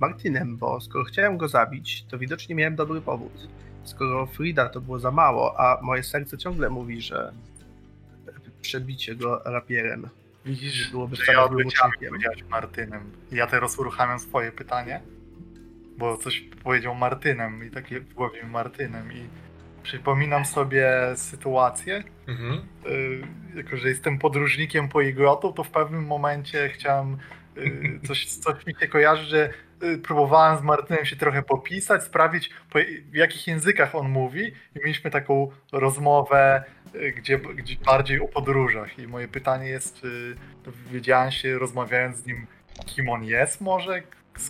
[0.00, 3.48] Martinem, bo skoro chciałem go zabić, to widocznie miałem dobry powód.
[3.84, 7.32] Skoro Frida to było za mało, a moje serce ciągle mówi, że
[8.62, 10.08] przebicie go rapierem
[10.44, 13.02] Widzisz, byłoby że ja powiedziałeś Martynem.
[13.32, 15.00] Ja teraz uruchamiam swoje pytanie,
[15.98, 19.28] bo coś powiedział Martynem i takie w głowie Martynem i
[19.82, 22.60] przypominam sobie sytuację, Mhm.
[22.86, 23.22] y,
[23.56, 27.16] jako że jestem podróżnikiem po iglotu, to w pewnym momencie chciałem
[27.56, 29.50] y, coś, coś mi się kojarzy, że
[30.02, 32.78] próbowałem z Martynem się trochę popisać, sprawdzić po,
[33.10, 38.98] w jakich językach on mówi i mieliśmy taką rozmowę, y, gdzie, gdzie bardziej o podróżach
[38.98, 42.46] i moje pytanie jest, czy dowiedziałem się rozmawiając z nim,
[42.86, 44.02] kim on jest może,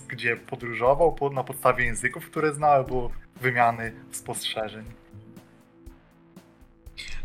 [0.09, 5.04] gdzie podróżował po, na podstawie języków, które znał, albo wymiany spostrzeżeń.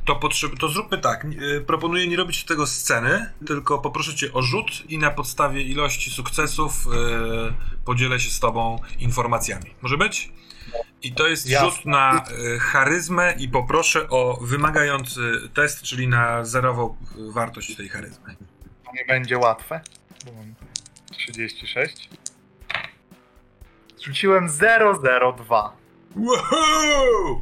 [0.10, 0.60] To, potrzeb...
[0.60, 1.26] to zróbmy tak.
[1.26, 6.12] y, Proponuję nie robić tego sceny, tylko poproszę cię o rzut i na podstawie ilości
[6.12, 6.90] sukcesów y,
[7.86, 9.66] podzielę się z tobą informacjami.
[9.82, 10.32] Może być?
[11.02, 11.70] I to jest Jasne.
[11.72, 16.96] rzut na y, charyzmę i poproszę o wymagający test, czyli na zerową
[17.30, 18.36] y, wartość tej charyzmy.
[18.86, 19.82] To nie będzie łatwe,
[20.26, 20.56] bo mam
[21.12, 22.10] 36.
[24.06, 24.50] Rzuciłem
[25.38, 25.78] 002.
[26.16, 27.42] Wow!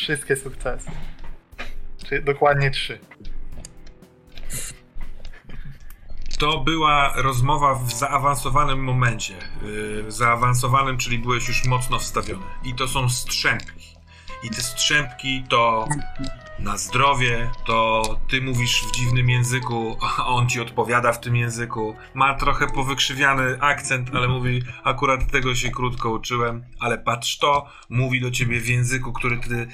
[0.00, 0.90] Wszystkie sukcesy.
[2.08, 2.98] Czy dokładnie 3.
[6.38, 9.34] To była rozmowa w zaawansowanym momencie.
[9.62, 12.44] Yy, zaawansowanym, czyli byłeś już mocno wstawiony.
[12.64, 13.96] I to są strzępki.
[14.42, 15.88] I te strzępki to
[16.62, 21.96] na zdrowie, to ty mówisz w dziwnym języku, a on ci odpowiada w tym języku.
[22.14, 28.20] Ma trochę powykrzywiany akcent, ale mówi, akurat tego się krótko uczyłem, ale patrz to, mówi
[28.20, 29.66] do ciebie w języku, który ty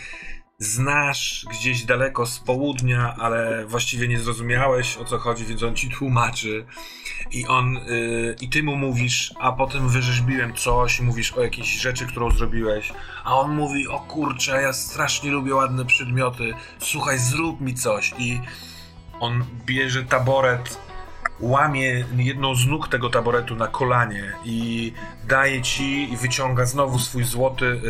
[0.59, 5.90] znasz gdzieś daleko z południa, ale właściwie nie zrozumiałeś o co chodzi, więc on ci
[5.90, 6.66] tłumaczy.
[7.31, 12.07] I on yy, i ty mu mówisz, a potem wyrzeźbiłem coś, mówisz o jakiejś rzeczy,
[12.07, 12.92] którą zrobiłeś,
[13.25, 18.14] a on mówi, o kurczę, ja strasznie lubię ładne przedmioty, słuchaj, zrób mi coś.
[18.19, 18.40] I
[19.21, 20.86] on bierze taboret,
[21.40, 24.92] łamie jedną z nóg tego taboretu na kolanie i
[25.25, 27.81] daje ci i wyciąga znowu swój złoty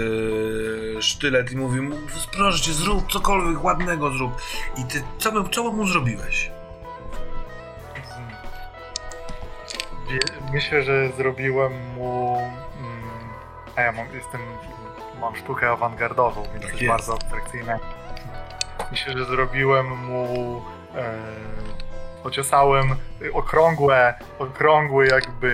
[0.95, 1.97] yy, sztylet i mówi mu,
[2.33, 4.33] proszę cię, zrób cokolwiek ładnego zrób.
[4.77, 6.51] I ty, co, mu- co mu zrobiłeś?
[10.53, 12.37] Myślę, że zrobiłem mu.
[12.81, 13.01] Mm,
[13.77, 14.41] a ja mam, jestem.
[15.21, 16.87] Mam sztukę awangardową, więc Tak jest.
[16.87, 17.79] bardzo abstrakcyjne.
[18.91, 20.63] Myślę, że zrobiłem mu.
[20.95, 21.15] E,
[22.27, 22.97] pociosałem
[23.33, 25.49] okrągłe, okrągły jakby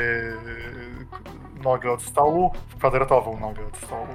[1.59, 4.07] y, nogę od stołu w kwadratową nogę od stołu.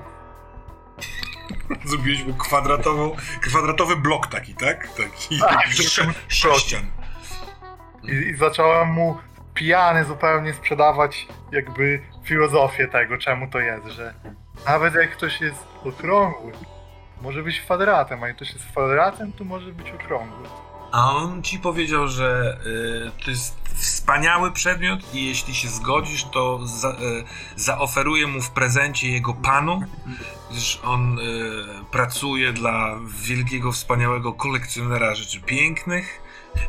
[1.90, 4.88] Zrobiłeś mu kwadratową, kwadratowy blok taki, tak?
[4.88, 6.82] Taki Tak, sze, sześcian.
[8.04, 9.18] I, I zacząłem mu
[9.54, 14.14] pijany zupełnie sprzedawać jakby filozofię tego, czemu to jest, że
[14.66, 16.52] nawet jak ktoś jest okrągły,
[17.22, 20.48] może być kwadratem, a jak ktoś jest kwadratem, to może być okrągły.
[20.98, 26.68] A on ci powiedział, że y, to jest wspaniały przedmiot i jeśli się zgodzisz, to
[26.68, 26.96] za, y,
[27.56, 29.82] zaoferuję mu w prezencie jego panu,
[30.52, 31.22] gdyż on y,
[31.92, 36.22] pracuje dla wielkiego, wspaniałego kolekcjonera rzeczy pięknych,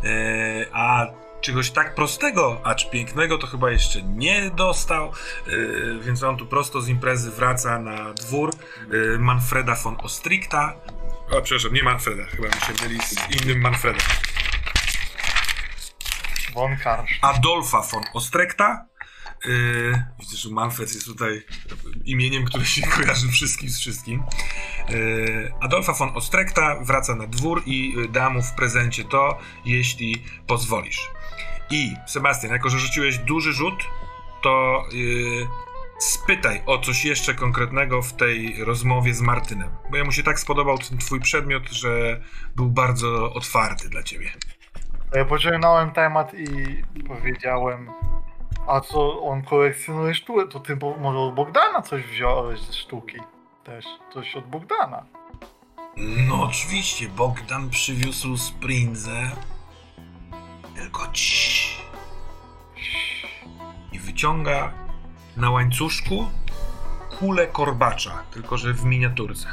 [0.04, 1.06] y, a
[1.40, 5.12] czegoś tak prostego, acz pięknego to chyba jeszcze nie dostał,
[5.48, 8.50] y, więc on tu prosto z imprezy wraca na dwór
[8.92, 10.74] y, Manfreda von Ostricta.
[11.30, 14.02] O, przepraszam, nie Manfreda, chyba mi się myli z innym Manfredem.
[16.54, 17.18] Von Karsz.
[17.22, 18.86] Adolfa von Ostrekta.
[19.44, 21.42] Yy, widzę, że Manfred jest tutaj
[22.04, 24.22] imieniem, które się kojarzy wszystkim z wszystkim.
[24.88, 30.22] Yy, Adolfa von Ostrekta wraca na dwór i y, da mu w prezencie to, jeśli
[30.46, 31.10] pozwolisz.
[31.70, 33.84] I Sebastian, jako że rzuciłeś duży rzut,
[34.42, 35.46] to yy,
[35.98, 39.70] spytaj o coś jeszcze konkretnego w tej rozmowie z Martynem.
[39.90, 42.20] Bo ja mu się tak spodobał ten twój przedmiot, że
[42.56, 44.30] był bardzo otwarty dla ciebie.
[45.14, 47.90] Ja pociągnąłem temat i powiedziałem,
[48.66, 53.16] a co on kolekcjonuje sztukę, to ty bo, może od Bogdana coś wziąłeś ze sztuki.
[53.64, 53.84] Też
[54.14, 55.04] coś od Bogdana.
[55.96, 59.30] No oczywiście, Bogdan przywiózł Sprinzę.
[60.76, 61.78] Tylko ci.
[63.92, 64.87] I wyciąga
[65.38, 66.26] na łańcuszku
[67.18, 69.48] kulę korbacza, tylko że w miniaturce.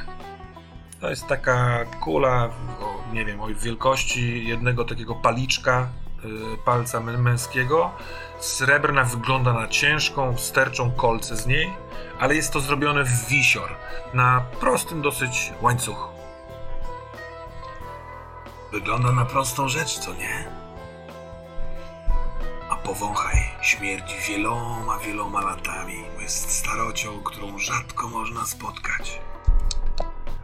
[1.01, 2.49] To jest taka kula,
[2.81, 5.87] o, nie wiem, o wielkości jednego takiego paliczka,
[6.25, 6.27] y,
[6.65, 7.91] palca mę- męskiego.
[8.39, 11.73] Srebrna wygląda na ciężką, sterczą kolce z niej,
[12.19, 13.69] ale jest to zrobione w wisior,
[14.13, 16.09] na prostym dosyć łańcuchu.
[18.71, 20.45] Wygląda na prostą rzecz, co nie?
[22.85, 29.19] Powąchaj, śmierdzi wieloma, wieloma latami, jest starocią, którą rzadko można spotkać.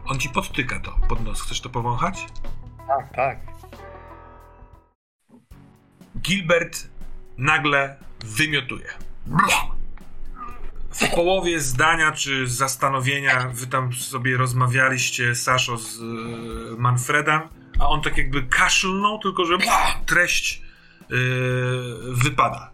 [0.04, 1.42] On ci podtyka to pod nos.
[1.42, 2.26] Chcesz to powąchać?
[2.86, 3.38] Tak, tak.
[6.20, 6.88] Gilbert
[7.38, 8.88] nagle wymiotuje.
[10.90, 16.02] W połowie zdania czy zastanowienia wy tam sobie rozmawialiście, Saszo, z e,
[16.78, 17.40] Manfredem,
[17.80, 19.58] a on tak jakby kaszlnął, tylko że
[20.06, 20.62] treść
[22.02, 22.72] wypada.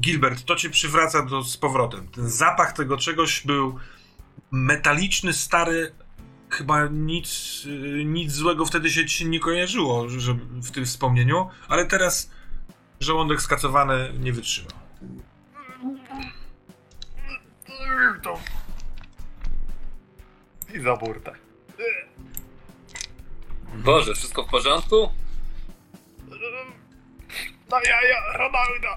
[0.00, 2.08] Gilbert, to cię przywraca do, z powrotem.
[2.08, 3.78] Ten zapach tego czegoś był
[4.50, 5.92] metaliczny, stary.
[6.50, 11.86] Chyba nic, e, nic złego wtedy się ci nie kojarzyło że w tym wspomnieniu, ale
[11.86, 12.30] teraz
[13.00, 14.72] żołądek skacowany nie wytrzymał.
[18.22, 18.38] To...
[20.74, 21.32] I za burtę.
[23.74, 25.19] Boże, wszystko w porządku?
[27.70, 28.96] Na jaja Ronalda!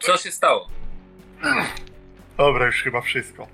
[0.00, 0.68] Co się stało?
[2.36, 3.46] Dobra, już chyba wszystko.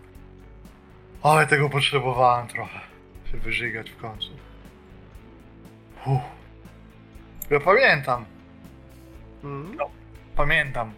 [1.23, 2.81] Ale tego potrzebowałem trochę.
[3.33, 4.31] Się wyżygać w końcu.
[6.07, 6.23] Uff.
[7.51, 8.25] Ja pamiętam,
[9.45, 9.79] Mm.
[10.37, 10.93] pamiętam.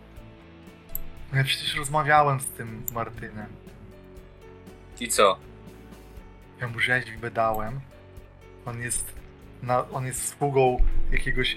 [1.33, 3.47] Ja przecież rozmawiałem z tym Martynem.
[5.01, 5.39] I co?
[6.61, 7.81] Ja mu rzeźbę dałem.
[8.67, 9.15] On jest,
[9.63, 11.57] na, on jest sługą jakiegoś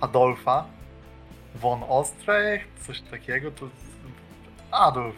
[0.00, 0.64] Adolfa
[1.54, 3.50] von Ostrecht, coś takiego.
[3.50, 3.68] To
[4.70, 5.16] Adolf.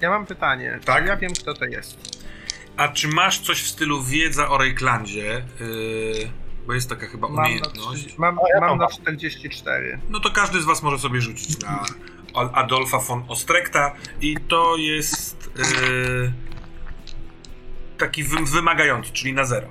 [0.00, 0.78] Ja mam pytanie.
[0.84, 1.06] Tak?
[1.06, 2.20] Ja wiem, kto to jest?
[2.76, 5.44] A czy masz coś w stylu wiedza o Rejklandzie?
[5.60, 6.30] Yy,
[6.66, 8.00] bo jest taka chyba Mam na, umiejętność.
[8.00, 8.92] 30, mam, ja to mam na mam.
[8.92, 9.98] 44.
[10.08, 11.84] No to każdy z was może sobie rzucić na
[12.34, 16.32] Adolfa von Ostrekta i to jest yy,
[18.00, 19.68] taki wy- wymagający, czyli na zero.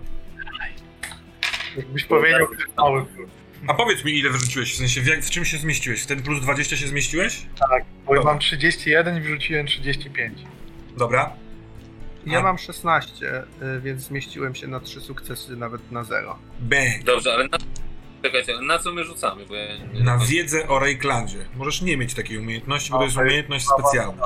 [1.77, 3.29] Jakbyś powiedział, że jest mały plus.
[3.67, 4.73] A powiedz mi, ile wyrzuciłeś?
[4.73, 6.01] W sensie, w, jak, w czym się zmieściłeś?
[6.01, 7.41] W ten plus 20 się zmieściłeś?
[7.69, 8.31] Tak, bo ja Dobra.
[8.33, 10.39] mam 31 i wrzuciłem 35.
[10.97, 11.33] Dobra.
[12.25, 13.15] Ja A- mam 16,
[13.77, 16.39] y, więc zmieściłem się na 3 sukcesy, nawet na 0.
[16.59, 17.03] Bang.
[17.03, 17.57] Dobrze, ale na...
[18.23, 19.45] Czekajcie, ale na co my rzucamy?
[19.45, 21.37] Bo ja nie Na wiedzę o Rejklandzie.
[21.55, 24.23] Możesz nie mieć takiej umiejętności, bo A, to jest umiejętność specjalna.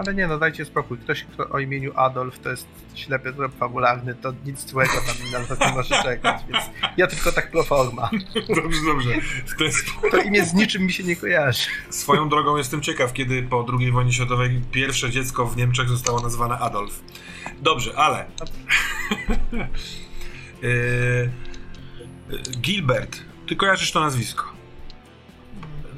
[0.00, 0.98] Ale nie no, dajcie spokój.
[0.98, 5.38] Ktoś kto o imieniu Adolf to jest ślepy trop fabularny, to nic złego tam na
[5.38, 6.64] nas nie może czekać, więc
[6.96, 8.10] ja tylko tak pro forma.
[8.62, 9.10] Dobrze, dobrze.
[9.58, 11.62] To To imię z niczym mi się nie kojarzy.
[11.90, 16.58] Swoją drogą jestem ciekaw, kiedy po II wojnie światowej pierwsze dziecko w Niemczech zostało nazwane
[16.58, 17.02] Adolf.
[17.62, 18.26] Dobrze, ale.
[20.62, 21.30] Yy,
[22.60, 24.59] Gilbert, ty kojarzysz to nazwisko.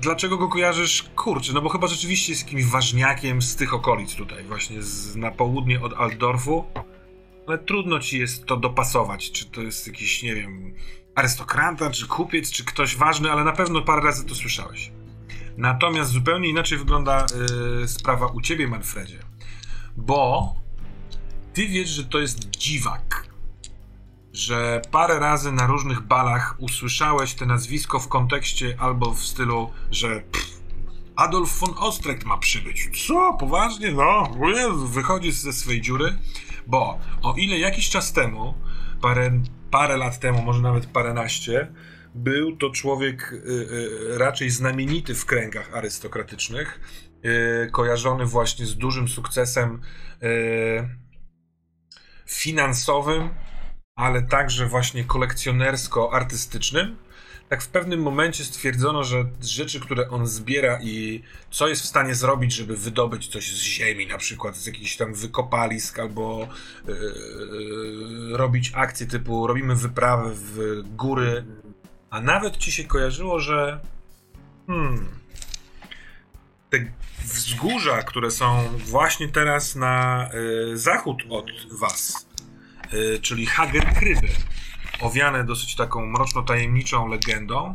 [0.03, 1.03] Dlaczego go kojarzysz?
[1.17, 5.31] Kurczę, no bo chyba rzeczywiście jest jakimś ważniakiem z tych okolic tutaj, właśnie z, na
[5.31, 6.65] południe od Altdorfu.
[7.47, 9.31] Ale trudno ci jest to dopasować.
[9.31, 10.75] Czy to jest jakiś, nie wiem,
[11.15, 14.93] arystokrata, czy kupiec, czy ktoś ważny, ale na pewno parę razy to słyszałeś.
[15.57, 17.27] Natomiast zupełnie inaczej wygląda
[17.85, 19.19] y, sprawa u ciebie, Manfredzie.
[19.97, 20.55] Bo
[21.53, 23.32] ty wiesz, że to jest dziwak.
[24.33, 30.21] Że parę razy na różnych balach usłyszałeś te nazwisko w kontekście albo w stylu, że
[30.21, 30.63] pff,
[31.17, 33.07] Adolf von Ostrecht ma przybyć.
[33.07, 33.37] Co?
[33.41, 33.93] Poważnie?
[33.93, 34.37] No,
[34.87, 36.19] wychodzi ze swej dziury.
[36.67, 38.55] Bo o ile jakiś czas temu,
[39.01, 41.73] parę, parę lat temu, może nawet paręnaście,
[42.15, 46.81] był to człowiek y, y, raczej znamienity w kręgach arystokratycznych,
[47.25, 49.81] y, kojarzony właśnie z dużym sukcesem
[50.23, 50.89] y,
[52.27, 53.29] finansowym,
[54.03, 56.97] ale także właśnie kolekcjonersko-artystycznym.
[57.49, 62.15] Tak w pewnym momencie stwierdzono, że rzeczy, które on zbiera i co jest w stanie
[62.15, 66.49] zrobić, żeby wydobyć coś z ziemi, na przykład z jakichś tam wykopalisk, albo
[66.89, 71.45] yy, robić akcje typu robimy wyprawy w góry,
[72.11, 73.81] a nawet ci się kojarzyło, że
[74.67, 75.09] hmm,
[76.71, 76.79] te
[77.25, 80.29] wzgórza, które są właśnie teraz na
[80.73, 81.47] y, zachód od
[81.81, 82.27] was,
[83.23, 84.29] czyli Hager Kryby,
[85.01, 87.75] owiane dosyć taką mroczno-tajemniczą legendą.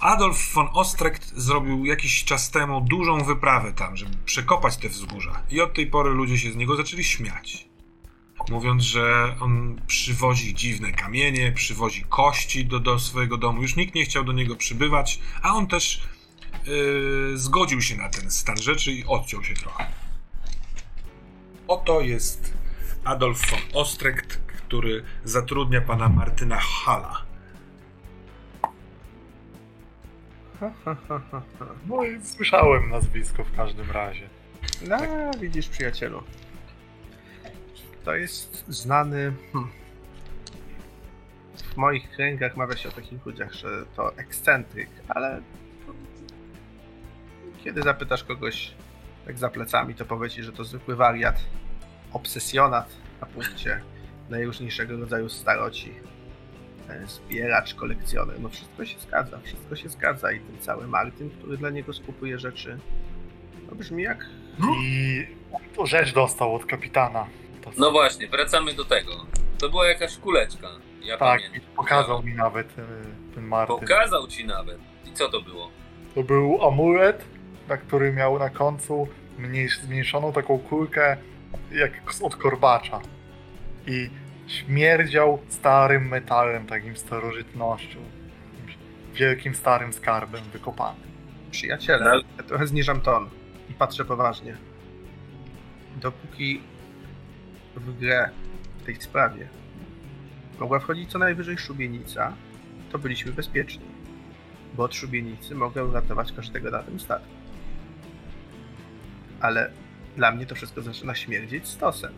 [0.00, 5.42] Adolf von Ostrecht zrobił jakiś czas temu dużą wyprawę tam, żeby przekopać te wzgórza.
[5.50, 7.68] I od tej pory ludzie się z niego zaczęli śmiać.
[8.50, 13.62] Mówiąc, że on przywozi dziwne kamienie, przywozi kości do, do swojego domu.
[13.62, 16.02] Już nikt nie chciał do niego przybywać, a on też
[16.66, 19.86] yy, zgodził się na ten stan rzeczy i odciął się trochę.
[21.68, 22.61] Oto jest
[23.04, 27.22] Adolf von Ostrecht, który zatrudnia pana Martyna Hala.
[30.60, 31.66] Ha, ha, ha, ha, ha.
[31.86, 34.28] No i słyszałem nazwisko w każdym razie.
[34.88, 34.98] No,
[35.40, 36.22] widzisz, przyjacielu.
[38.04, 39.32] To jest znany.
[39.52, 39.70] Hmm.
[41.72, 45.42] W moich kręgach mawia się o takich ludziach, że to ekscentryk, ale.
[47.64, 48.74] Kiedy zapytasz kogoś
[49.26, 51.44] tak za plecami, to powie ci, że to zwykły wariat,
[52.12, 52.88] obsesjonat
[53.20, 53.80] na punkcie
[54.30, 55.92] najróżniejszego rodzaju staroci.
[56.88, 58.40] e, Zbieracz, kolekcjoner.
[58.40, 62.38] No wszystko się zgadza, wszystko się zgadza i ten cały Martin, który dla niego skupuje
[62.38, 62.78] rzeczy.
[63.68, 64.26] To brzmi jak
[64.82, 65.26] I
[65.76, 67.26] to rzecz dostał od kapitana.
[67.62, 69.12] To No właśnie, wracamy do tego.
[69.58, 70.68] To była jakaś kuleczka.
[71.02, 71.70] Ja tak, pamiętam.
[71.76, 72.84] pokazał mi nawet e,
[73.34, 73.76] ten Martin.
[73.76, 74.78] Pokazał ci nawet.
[75.06, 75.70] I co to było?
[76.14, 77.24] To był amulet,
[77.68, 79.08] na który miał na końcu
[79.38, 81.16] mniejsz, zmniejszoną taką kulkę
[81.72, 83.00] jak z- od korbacza.
[83.86, 84.10] I
[84.46, 87.98] śmierdział starym metalem, takim starożytnością.
[89.14, 91.02] Wielkim starym skarbem wykopanym.
[91.50, 92.22] Przyjaciele, No.
[92.36, 93.30] ja trochę zniżam ton
[93.70, 94.56] i patrzę poważnie.
[95.96, 96.60] Dopóki
[97.76, 98.30] w grę
[98.78, 99.48] w tej sprawie
[100.60, 102.32] mogła wchodzić co najwyżej szubienica,
[102.92, 103.84] to byliśmy bezpieczni.
[104.74, 107.28] Bo od szubienicy mogę uratować każdego na tym statku.
[109.40, 109.70] Ale
[110.16, 112.12] dla mnie to wszystko zaczyna śmierdzieć stosem.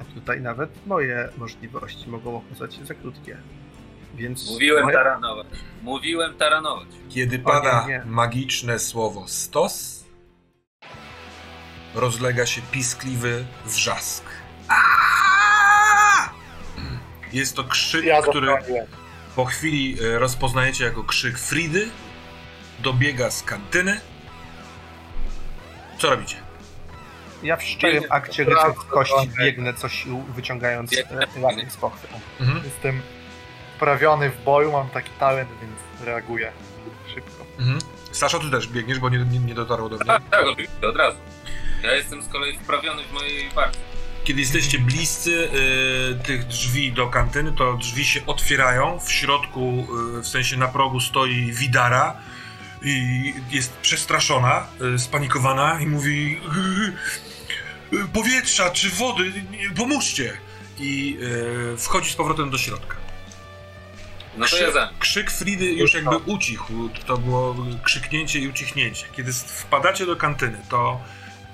[0.00, 3.36] A tutaj nawet moje możliwości mogą okazać się za krótkie.
[4.14, 5.46] Więc Mówiłem moja- taranować.
[5.82, 6.88] Mówiłem taranować.
[7.08, 8.02] Kiedy O, pada nie, nie.
[8.06, 10.04] magiczne słowo stos,
[11.94, 14.24] rozlega się piskliwy wrzask.
[14.68, 16.30] Aaaa!
[17.32, 18.48] Jest to krzyk, Ja który
[19.36, 21.88] po chwili e, rozpoznajecie jako krzyk Fridy.
[22.82, 24.00] Dobiega z kantyny.
[25.98, 26.36] Co robicie?
[27.44, 28.12] Ja w szczerym Biegnie.
[28.12, 29.46] akcie rycerskości Andrzej.
[29.46, 31.26] biegnę coś wyciągając Biegnę.
[31.36, 32.08] e, razem z pochwy.
[32.40, 32.64] Mhm.
[32.64, 33.02] Jestem
[33.76, 36.52] wprawiony w boju, mam taki talent, więc reaguję
[37.14, 37.46] szybko.
[37.58, 37.78] Mhm.
[38.12, 40.04] Sasza, ty też biegniesz, bo nie, nie, nie dotarło do mnie.
[40.04, 41.18] Tak, tak, oczywiście, od razu.
[41.82, 43.78] Ja jestem z kolei wprawiony w mojej partii.
[44.24, 45.48] Kiedy jesteście bliscy
[46.12, 48.98] y, tych drzwi do kantyny, to drzwi się otwierają.
[49.00, 49.86] W środku,
[50.18, 52.16] y, w sensie na progu, stoi Widara
[52.82, 56.92] i jest przestraszona, y, spanikowana i mówi: y, y,
[58.12, 59.32] Powietrza czy wody,
[59.76, 60.32] pomóżcie!
[60.78, 61.18] I
[61.74, 62.96] y, wchodzi z powrotem do środka.
[64.36, 66.88] No ja Krzyk, Fridy już jakby ucichł.
[67.06, 69.06] To było krzyknięcie i ucichnięcie.
[69.16, 71.00] Kiedy wpadacie do kantyny, to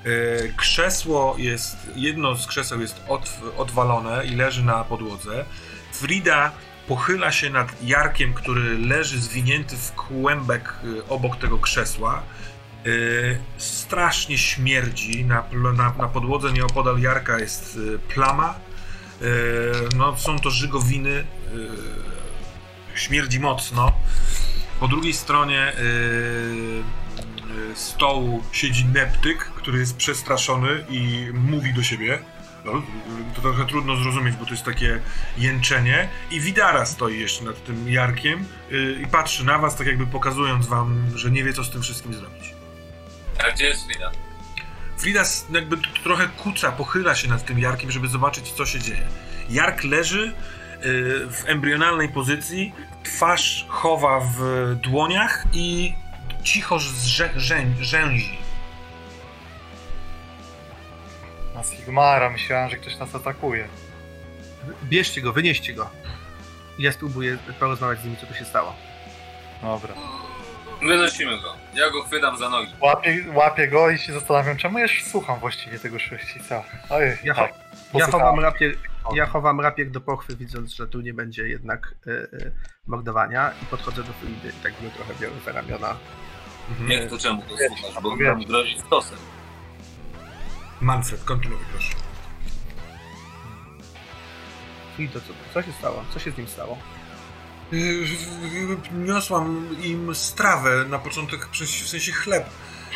[0.04, 0.08] e,
[0.56, 5.44] krzesło jest, jedno z krzeseł jest od, odwalone i leży na podłodze.
[5.92, 6.52] Frida
[6.88, 12.22] pochyla się nad Jarkiem, który leży zwinięty w kłębek e, obok tego krzesła.
[12.86, 12.90] E,
[13.58, 15.24] strasznie śmierdzi.
[15.24, 15.44] Na,
[15.76, 18.54] na, na podłodze nieopodal Jarka jest e, plama.
[19.22, 19.24] E,
[19.96, 21.24] no, są to żygowiny.
[22.94, 23.92] śmierdzi mocno.
[24.80, 25.72] Po drugiej stronie
[27.74, 32.18] stołu siedzi Neptyk, który jest przestraszony i mówi do siebie.
[33.34, 35.00] To trochę trudno zrozumieć, bo to jest takie
[35.38, 36.08] jęczenie.
[36.30, 38.44] I Widara stoi jeszcze nad tym Jarkiem
[39.02, 42.14] i patrzy na was, tak jakby pokazując wam, że nie wie, co z tym wszystkim
[42.14, 42.59] zrobić.
[43.48, 44.10] A gdzie jest Frida?
[44.98, 49.02] Frida jakby trochę kuca, pochyla się nad tym Jarkiem, żeby zobaczyć, co się dzieje.
[49.50, 50.32] Jark leży yy,
[51.30, 52.72] w embrionalnej pozycji,
[53.04, 54.40] twarz chowa w
[54.74, 55.94] dłoniach i
[56.44, 58.38] cicho zrze- rzę- rzęzi.
[61.54, 63.68] Na Sigmara myślałem, że ktoś nas atakuje.
[64.84, 65.90] Bierzcie go, wynieście go.
[66.78, 68.74] Ja spróbuję porozmawiać z nimi, co tu się stało.
[69.62, 69.94] Dobra.
[70.82, 71.54] Wynosimy go.
[71.74, 72.72] Ja go chwytam za nogi.
[72.80, 76.62] Łapię, łapię go i się zastanawiam, czemu ja już słucham właściwie tego szlachcica.
[76.90, 77.50] Ojej, Ja, tak.
[77.50, 78.10] ja, posłuchałem.
[78.26, 78.74] chowam rapier,
[79.14, 82.52] ja chowam rapier do pochwy, widząc, że tu nie będzie jednak y, y,
[82.86, 85.96] mordowania i podchodzę do Fridy i tak mnie trochę biorę za ramiona.
[86.70, 86.90] Mhm.
[86.90, 88.02] Jak to czemu go słuchasz?
[88.02, 89.18] Bo nam grozi stosem.
[90.80, 91.94] Manfred, kontynuuj proszę.
[94.96, 96.04] Frido, co, co się stało?
[96.10, 96.78] Co się z nim stało?
[97.72, 101.48] Yy, Niosłam im strawę na początek,
[101.84, 102.50] w sensie chleb.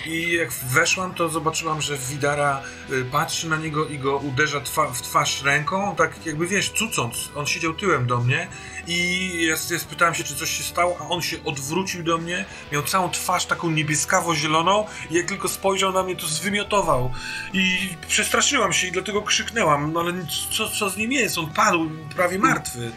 [0.07, 4.87] I jak weszłam, to zobaczyłam, że Widara y, patrzy na niego i go uderza twa
[4.87, 7.31] w twarz ręką, tak jakby wiesz, cucąc.
[7.35, 8.49] On siedział tyłem do mnie
[8.87, 9.57] i ja,
[10.01, 13.47] ja się, czy coś się stało, a on się odwrócił do mnie, miał całą twarz
[13.47, 17.13] taką niebieskawo-zieloną i jak tylko spojrzał na mnie, to zwymiotował.
[17.53, 20.13] I przestraszyłam się i dlatego krzyknęłam, no ale
[20.51, 21.39] co, co z nim jest?
[21.39, 22.93] On padł prawie martwy.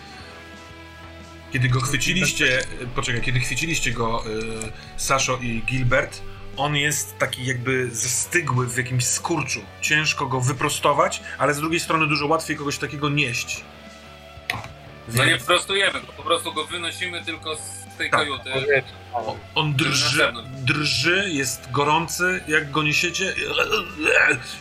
[1.54, 2.62] Kiedy go chwyciliście,
[2.95, 6.22] poczekaj, kiedy chwyciliście go y, Saszo i Gilbert,
[6.58, 9.60] on jest taki jakby zastygły w jakimś skurczu.
[9.82, 13.64] Ciężko go wyprostować, ale z drugiej strony dużo łatwiej kogoś takiego nieść.
[15.14, 18.50] No nie prostujemy po prostu go wynosimy tylko z tej Tak, kajuty.
[18.54, 18.84] Powiecie,
[19.14, 23.34] o- on drży, drży, jest gorący, jak go niesiecie.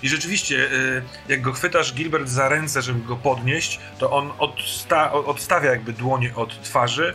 [0.02, 5.12] I rzeczywiście, y, jak go chwytasz Gilbert za ręce, żeby go podnieść, to on odsta
[5.12, 7.14] odstawia jakby dłonie od twarzy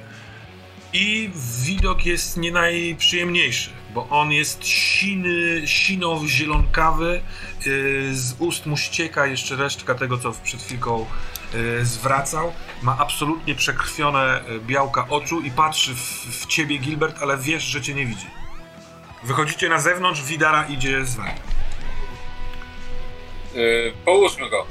[0.93, 1.31] i
[1.63, 7.21] widok jest nie najprzyjemniejszy, bo on jest siny, sino-zielonkawy,
[7.67, 11.05] y, z ust mu ścieka jeszcze resztka tego, co przed chwilką
[11.83, 12.53] zwracał.
[12.81, 15.99] Ma absolutnie przekrwione y, białka oczu i patrzy w,
[16.41, 18.27] w ciebie, Gilbert, ale wiesz, że cię nie widzi.
[19.23, 21.31] Wychodzicie na zewnątrz, Widara idzie z wami.
[23.53, 24.65] Yy, połóżmy go.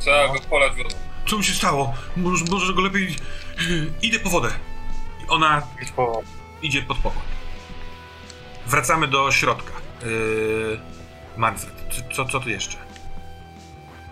[0.00, 0.32] Trzeba No.
[0.32, 0.88] go polać wodą.
[1.26, 1.94] Co mu się stało?
[2.16, 3.16] Może, może go lepiej...
[3.70, 4.48] y, Idę po wodę.
[5.24, 6.22] I ona Idź po...
[6.62, 7.24] idzie pod pokład.
[8.66, 9.72] Wracamy do środka.
[10.04, 10.80] Yy,
[11.36, 12.76] Manfred, co- co, co tu jeszcze?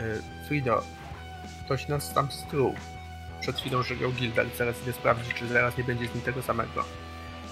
[0.00, 0.82] Y, Frido,
[1.68, 2.74] ktoś nas tam struł.
[3.40, 6.84] Przed chwilą żegał Gilbert, zaraz idę sprawdzić, czy zaraz nie będzie z nim tego samego.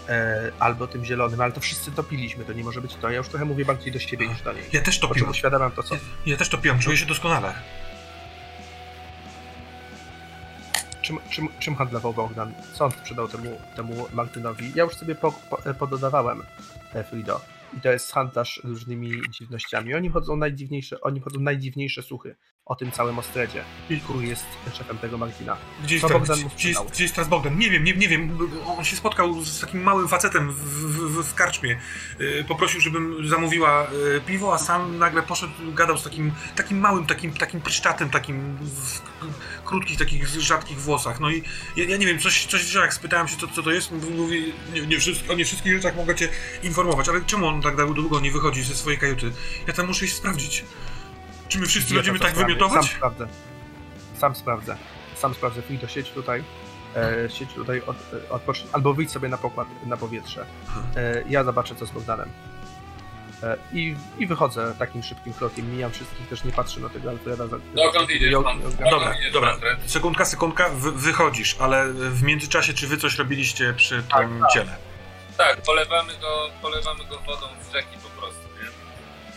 [0.08, 3.10] E, albo tym zielonym, ale to wszyscy topiliśmy, to nie może być to.
[3.10, 4.64] Ja już trochę mówię bardziej do siebie niż do niej.
[4.72, 5.30] Ja też topiłem.
[5.30, 5.94] uświadamiam to, co...
[6.26, 7.54] Ja też topiłem, czuję się doskonale.
[11.02, 12.54] Czym, czym, czym handlował Bogdan?
[12.72, 14.72] Co on sprzedał temu, temu Martynowi?
[14.74, 16.42] Ja już sobie po, po, pododawałem
[16.94, 17.40] e, Frido.
[17.76, 19.94] I to jest handlarz różnymi dziwnościami.
[19.94, 22.36] Oni chodzą najdziwniejsze, oni chodzą najdziwniejsze słuchy
[22.66, 23.64] o tym całym Ostredzie.
[24.04, 25.56] Który jest szefem tego Martina.
[25.84, 27.58] Gdzie jest, Co Bogdan gdzie, mu gdzie, gdzie jest teraz Bogdan?
[27.58, 28.38] Nie wiem, nie, nie wiem.
[28.66, 31.80] On się spotkał z takim małym facetem w, w, w, karczmie.
[32.18, 37.06] Yy, poprosił, żebym zamówiła yy, piwo, a sam nagle poszedł, gadał z takim, takim małym,
[37.06, 39.00] takim, takim pryszczatem, takim w
[39.64, 41.20] krótkich, takich rzadkich włosach.
[41.20, 41.42] No i
[41.76, 44.80] ja, ja nie wiem, coś, coś jak spytałem się, co, co to jest, mówi, nie,
[44.86, 44.96] nie
[45.28, 46.28] o nie wszystkich rzeczach mogę cię
[46.62, 49.32] informować, ale czemu on tak długo nie wychodzi ze swojej kajuty?
[49.66, 50.64] Ja tam muszę iść sprawdzić.
[51.48, 52.46] Czy my wszyscy będziemy tak sprawdzę.
[52.54, 52.84] wymiotować?
[52.86, 53.26] Sam sprawdzę.
[54.18, 54.76] Sam sprawdzę.
[55.16, 55.62] Sam sprawdzę.
[55.62, 56.44] Frido, siedź tutaj.
[56.96, 58.68] E, siedź tutaj, od, e, odpocznij.
[58.72, 60.46] Albo wyjdź sobie na pokład, na powietrze.
[60.96, 62.28] E, ja zobaczę, co z Bogdanem.
[63.42, 65.72] E, i, I wychodzę takim szybkim krokiem.
[65.72, 67.46] Mijam wszystkich, też nie patrzę na tego Alfreda.
[67.46, 68.60] za- Dokąd idziesz, ją- pan?
[68.62, 69.56] ją- Dobra, Dobra, idziesz, dobra.
[69.86, 74.76] Sekundka, sekundka, wy, wychodzisz, ale w międzyczasie czy wy coś robiliście przy tym ciele?
[75.36, 77.88] Tak, polewamy go, polewamy go wodą z rzeki?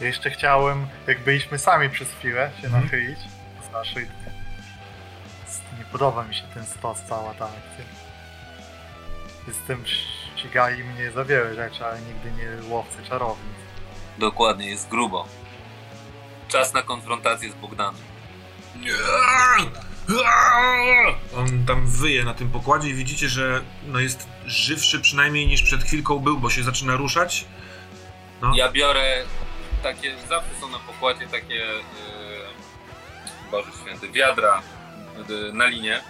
[0.01, 2.83] Ja jeszcze chciałem, jak byliśmy sami przez chwilę, się Mhm.
[2.83, 3.19] nachylić
[3.69, 4.07] z naszej...
[5.79, 7.85] Nie podoba mi się ten stos, cała ta akcja.
[9.47, 9.83] Jestem
[10.35, 13.55] ścigali mnie za wiele rzeczy, ale nigdy nie łowcy czarownic.
[14.17, 15.27] Dokładnie, jest grubo.
[16.47, 18.01] Czas na konfrontację z Bogdanem.
[21.37, 25.83] On tam wyje na tym pokładzie i widzicie, że no jest żywszy przynajmniej niż przed
[25.83, 27.45] chwilką był, bo się zaczyna ruszać.
[28.41, 28.51] No.
[28.55, 29.23] Ja biorę
[29.83, 31.81] takie, zawsze są na pokładzie takie, yy,
[33.51, 34.61] Boże Święty, wiadra
[35.29, 36.01] yy, na linie.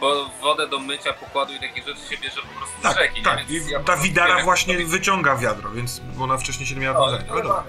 [0.00, 3.18] Bo wodę do mycia pokładu i takie rzeczy się bierze po prostu z Tak, rzeki.
[3.18, 3.24] nie?
[3.24, 3.50] tak.
[3.50, 6.98] I ja ta widara wiem, właśnie to- wyciąga wiadro, więc ona wcześniej się nie miała
[6.98, 7.04] No.
[7.06, 7.64] Ale dobra.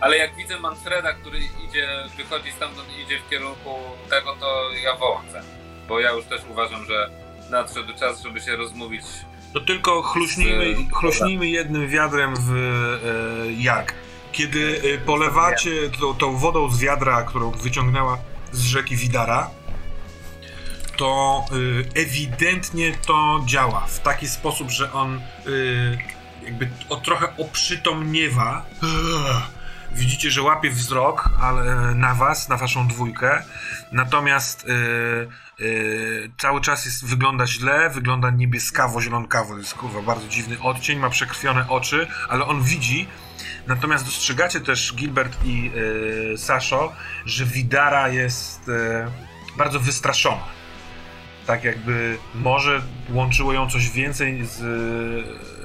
[0.00, 3.74] Ale jak widzę Manfreda, który idzie, wychodzi stamtąd i idzie w kierunku
[4.10, 5.22] tego, to ja wołam.
[5.88, 7.10] Bo ja już też uważam, że
[7.50, 9.02] nadszedł czas, żeby się rozmówić.
[9.52, 13.94] To tylko chluśnijmy, chluśnijmy jednym wiadrem w e, jak.
[14.32, 18.18] Kiedy e, polewacie tą, tą wodą z wiadra, którą wyciągnęła
[18.52, 19.50] z rzeki Widara,
[20.96, 21.44] to
[21.94, 25.20] e, ewidentnie to działa w taki sposób, że on
[26.44, 28.66] jakby o, trochę oprzytomniewa.
[29.94, 33.42] Widzicie, że łapie wzrok ale na was, na waszą dwójkę.
[33.92, 34.66] Natomiast
[36.38, 39.58] cały czas jest, wygląda źle, wygląda niebieskawo-zielonkawo.
[39.58, 43.08] Jest kurwa bardzo dziwny odcień, ma przekrwione oczy, ale on widzi.
[43.66, 45.70] Natomiast dostrzegacie też Gilbert i
[46.36, 46.92] Saszo,
[47.26, 49.10] że Widara jest e,
[49.56, 50.44] bardzo wystraszona.
[51.46, 54.62] Tak jakby może łączyło ją coś więcej z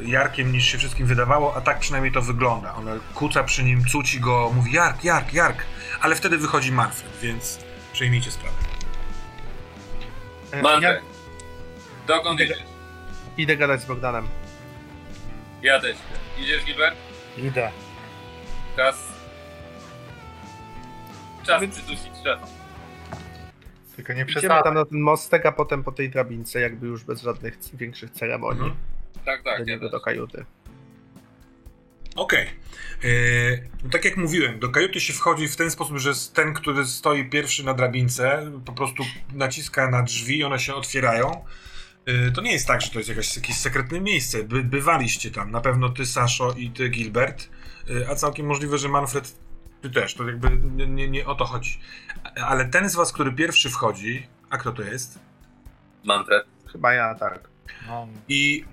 [0.02, 2.76] e, Jarkiem niż się wszystkim wydawało, a tak przynajmniej to wygląda.
[2.76, 5.64] Ona kuca przy nim, cuci go, mówi Jark, Jark, Jark,
[6.02, 7.60] ale wtedy wychodzi Manfred, więc
[7.94, 8.77] przejmijcie sprawę.
[10.58, 11.02] E, Ja Manfred,
[12.08, 12.64] dokąd Idę- idziesz?
[13.38, 14.28] idę gadać z Bogdanem.
[15.62, 16.44] Ja też idę.
[16.44, 16.96] Idziesz, Gilbert?
[17.38, 17.72] Idę.
[18.76, 19.08] Czas.
[21.46, 22.48] Czas Więc- przydusić szefa.
[23.96, 24.64] Tylko nie Idziemy przesadzaj.
[24.64, 28.10] tam na ten mostek, a potem po tej drabince, jakby już bez żadnych c- większych
[28.12, 28.62] ceremonii.
[28.62, 28.78] Mhm.
[29.26, 29.92] Tak, Do tak, ja niego też.
[29.92, 30.46] do kajuty.
[32.18, 32.48] Okej.
[33.04, 36.86] Eee, no tak jak mówiłem, do kajuty się wchodzi w ten sposób, że ten, który
[36.86, 39.04] stoi pierwszy na drabince, po prostu
[39.34, 41.46] naciska na drzwi, one się otwierają.
[42.08, 44.44] Eee, to nie jest tak, że to jest jakaś, jakieś sekretne miejsce.
[44.44, 45.52] By, bywaliście tam.
[45.52, 47.50] Na pewno ty, Saszo, i ty, Gilbert.
[47.90, 49.36] Eee, a całkiem możliwe, że Manfred,
[49.82, 50.14] ty też.
[50.14, 51.80] To jakby nie, nie, nie o to chodzi.
[52.46, 55.20] Ale ten z was, który pierwszy wchodzi, a kto to jest?
[56.04, 56.46] Manfred.
[56.72, 57.50] Chyba ja tak.
[57.88, 58.66] No, I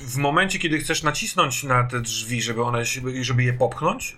[0.00, 4.16] w momencie, kiedy chcesz nacisnąć na te drzwi, żeby one się, żeby je popchnąć,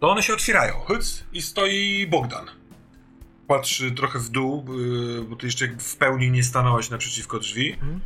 [0.00, 0.80] to one się otwierają.
[0.80, 2.46] Hyc, I stoi Bogdan.
[3.48, 7.72] Patrzy trochę w dół, yy, bo ty jeszcze w pełni nie stanąłeś naprzeciwko drzwi.
[7.72, 8.00] Mhm.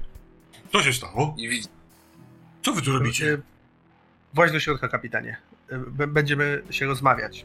[0.73, 1.35] Co się stało?
[1.39, 1.69] I widzi.
[2.63, 3.33] Co wy tu robicie?
[3.33, 3.39] E,
[4.35, 5.37] Właź do środka, kapitanie.
[5.89, 7.45] B- Będziemy się rozmawiać.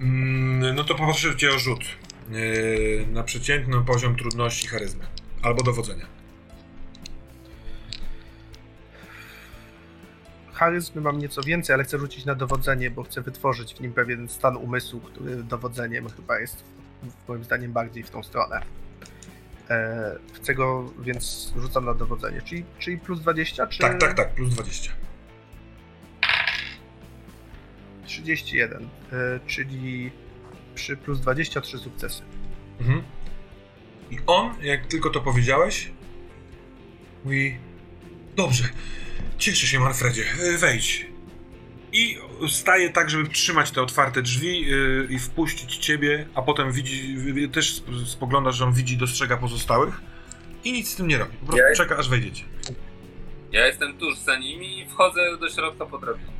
[0.00, 1.84] Mm, no to poproszę cię o rzut.
[2.30, 5.04] Yy, na przeciętny poziom trudności charyzmy.
[5.42, 6.06] Albo dowodzenia.
[10.54, 14.28] Charyzmy mam nieco więcej, ale chcę rzucić na dowodzenie, bo chcę wytworzyć w nim pewien
[14.28, 16.64] stan umysłu, który dowodzeniem chyba jest
[17.28, 18.60] moim zdaniem bardziej w tą stronę.
[19.70, 22.42] E, chcę go, więc rzucam na dowodzenie.
[22.42, 24.92] Czyli, czyli plus 20, czy Tak, tak, tak, plus 20.
[28.06, 30.10] 31, e, czyli
[30.74, 32.22] przy plus 23 sukcesy.
[32.80, 33.02] Mhm.
[34.10, 35.90] I on, jak tylko to powiedziałeś,
[37.24, 37.58] mówi:
[38.36, 38.64] Dobrze,
[39.38, 40.24] cieszę się, Manfredzie,
[40.54, 41.06] y, wejdź.
[41.92, 42.18] I
[42.48, 47.48] staje tak, żeby trzymać te otwarte drzwi y, i wpuścić ciebie, a potem widzi, y,
[47.48, 50.00] też sp- spoglądasz, że on widzi, dostrzega pozostałych
[50.64, 51.36] i nic z tym nie robi.
[51.36, 52.44] Po prostu Ja- czeka, aż wejdziecie.
[53.52, 56.32] Ja jestem tuż za nimi i wchodzę do środka po drabinie.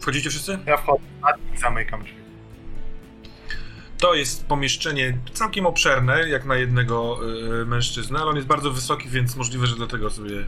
[0.00, 0.58] Wchodzicie wszyscy?
[0.66, 1.02] ja wchodzę
[1.54, 2.14] i zamykam drzwi.
[3.98, 7.20] To jest pomieszczenie całkiem obszerne, jak na jednego
[7.62, 10.44] y, mężczyznę, ale on jest bardzo wysoki, więc możliwe, że dlatego sobie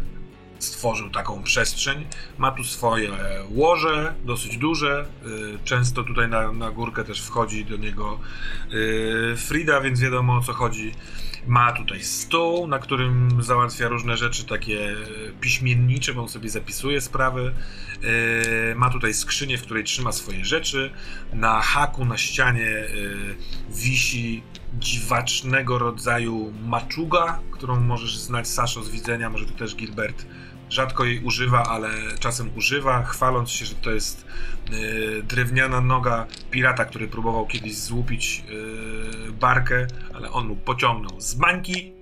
[0.59, 2.07] stworzył taką przestrzeń.
[2.39, 3.11] Ma tu swoje
[3.51, 5.07] łoże, dosyć duże.
[5.27, 8.19] Y, często tutaj na, na górkę też wchodzi do niego
[8.73, 10.95] y, Frida, więc wiadomo o co chodzi.
[11.47, 14.95] Ma tutaj stół, na którym załatwia różne rzeczy takie
[15.41, 17.55] piśmiennicze, bo on sobie zapisuje sprawy.
[18.77, 20.91] Ma tutaj skrzynię, w której trzyma swoje rzeczy.
[21.33, 22.85] Na haku, na ścianie
[23.69, 24.43] wisi
[24.79, 30.27] dziwacznego rodzaju maczuga, którą możesz znać Saszo z widzenia, może ty też Gilbert.
[30.71, 31.91] Rzadko jej używa, ale
[32.21, 34.27] czasem używa, chwaląc się, że to jest
[34.73, 38.45] y, drewniana noga pirata, który próbował kiedyś złupić
[39.29, 41.93] y, barkę, ale on mu pociągnął z bańki,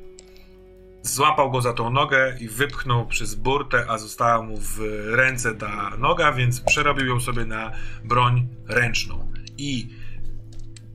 [1.03, 4.79] złapał go za tą nogę i wypchnął przez burtę, a została mu w
[5.11, 7.73] ręce ta noga, więc przerobił ją sobie na
[8.05, 9.33] broń ręczną.
[9.59, 9.89] I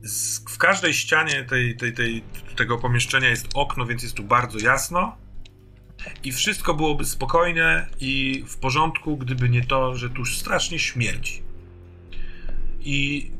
[0.02, 2.22] z, w każdej ścianie tej, tej, tej,
[2.56, 5.16] tego pomieszczenia jest okno, więc jest tu bardzo jasno.
[6.24, 11.42] I wszystko byłoby spokojne i w porządku, gdyby nie to, że tu strasznie śmierdzi.
[12.80, 13.30] I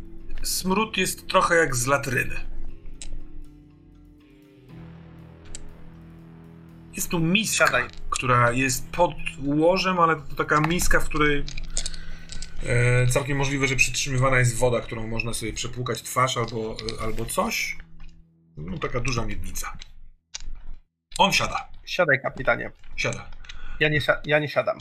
[0.43, 2.51] smród jest trochę jak z latryny.
[6.97, 7.85] Jest tu miska, Siadaj.
[8.11, 11.45] która jest pod łożem, ale to taka miska, w której
[12.63, 17.25] e, całkiem możliwe, że przytrzymywana jest woda, którą można sobie przepłukać twarz albo, e, albo
[17.25, 17.77] coś.
[18.57, 19.77] No taka duża miednica.
[21.19, 21.69] On siada.
[21.91, 22.70] Siadaj, kapitanie.
[22.97, 23.30] Siada.
[23.80, 24.78] Ja nie, si- ja nie siadam.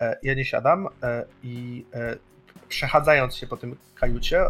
[0.00, 2.16] E, Ja nie siadam e, i e,
[2.68, 4.44] przechadzając się po tym kajucie,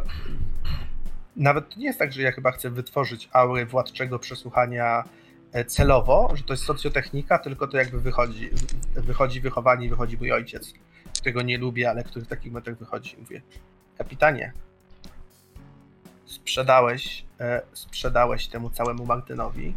[1.37, 5.05] nawet to nie jest tak, że ja chyba chcę wytworzyć aury władczego przesłuchania
[5.67, 8.51] celowo, że to jest socjotechnika, tylko to jakby wychodzi,
[8.95, 10.73] wychodzi wychowanie i wychodzi mój ojciec,
[11.21, 13.17] którego nie lubię, ale który w takich momentach wychodzi.
[13.19, 13.43] Mówię,
[13.99, 14.53] kapitanie,
[16.25, 17.25] sprzedałeś,
[17.73, 19.75] sprzedałeś temu całemu Martynowi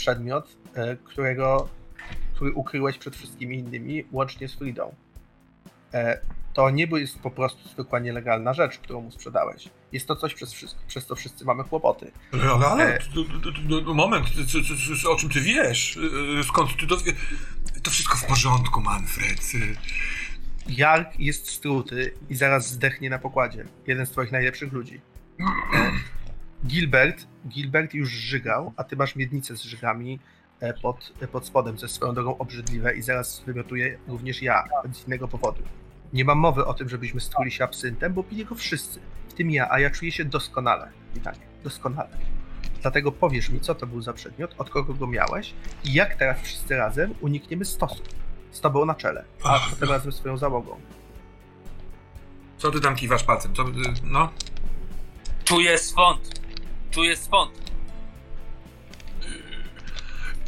[0.00, 1.68] przedmiot, e, którego,
[2.34, 4.94] który ukryłeś przed wszystkimi innymi, łącznie z Fridą.
[5.94, 6.20] E,
[6.54, 9.68] to nie jest po prostu zwykła nielegalna rzecz, którą mu sprzedałeś.
[9.92, 12.12] Jest to coś, przez, wszystko, przez co wszyscy mamy kłopoty.
[12.32, 13.94] Ale, ale, ale E.
[13.94, 14.26] moment,
[15.08, 15.96] o czym ty wiesz?
[15.96, 17.12] Y, Skąd ty to wie?
[17.82, 19.40] To wszystko w porządku, Manfred.
[20.68, 23.64] Jark jest struty i zaraz zdechnie na pokładzie.
[23.86, 25.00] Jeden z twoich najlepszych ludzi.
[26.66, 30.18] Gilbert, Gilbert już żygał, a ty masz miednicę z żygami
[30.60, 34.64] e, pod, e, pod spodem, co jest swoją drogą obrzydliwe i zaraz wymiotuję również ja,
[34.92, 35.62] z innego powodu.
[36.12, 39.50] Nie mam mowy o tym, żebyśmy struli się absyntem, bo pili go wszyscy, w tym
[39.50, 40.88] ja, a ja czuję się doskonale.
[41.14, 42.16] Witanie, doskonale.
[42.82, 45.54] Dlatego powiesz mi, co to był za przedmiot, od kogo go miałeś
[45.84, 48.02] i jak teraz wszyscy razem unikniemy stosu.
[48.50, 50.80] Z tobą na czele, a Ach, potem razem z swoją załogą.
[52.58, 53.54] Co ty tam kiwasz palcem?
[53.54, 53.64] Co,
[54.02, 54.32] no?
[55.44, 56.39] Czuję swąd.
[56.90, 57.70] Czuję swąd.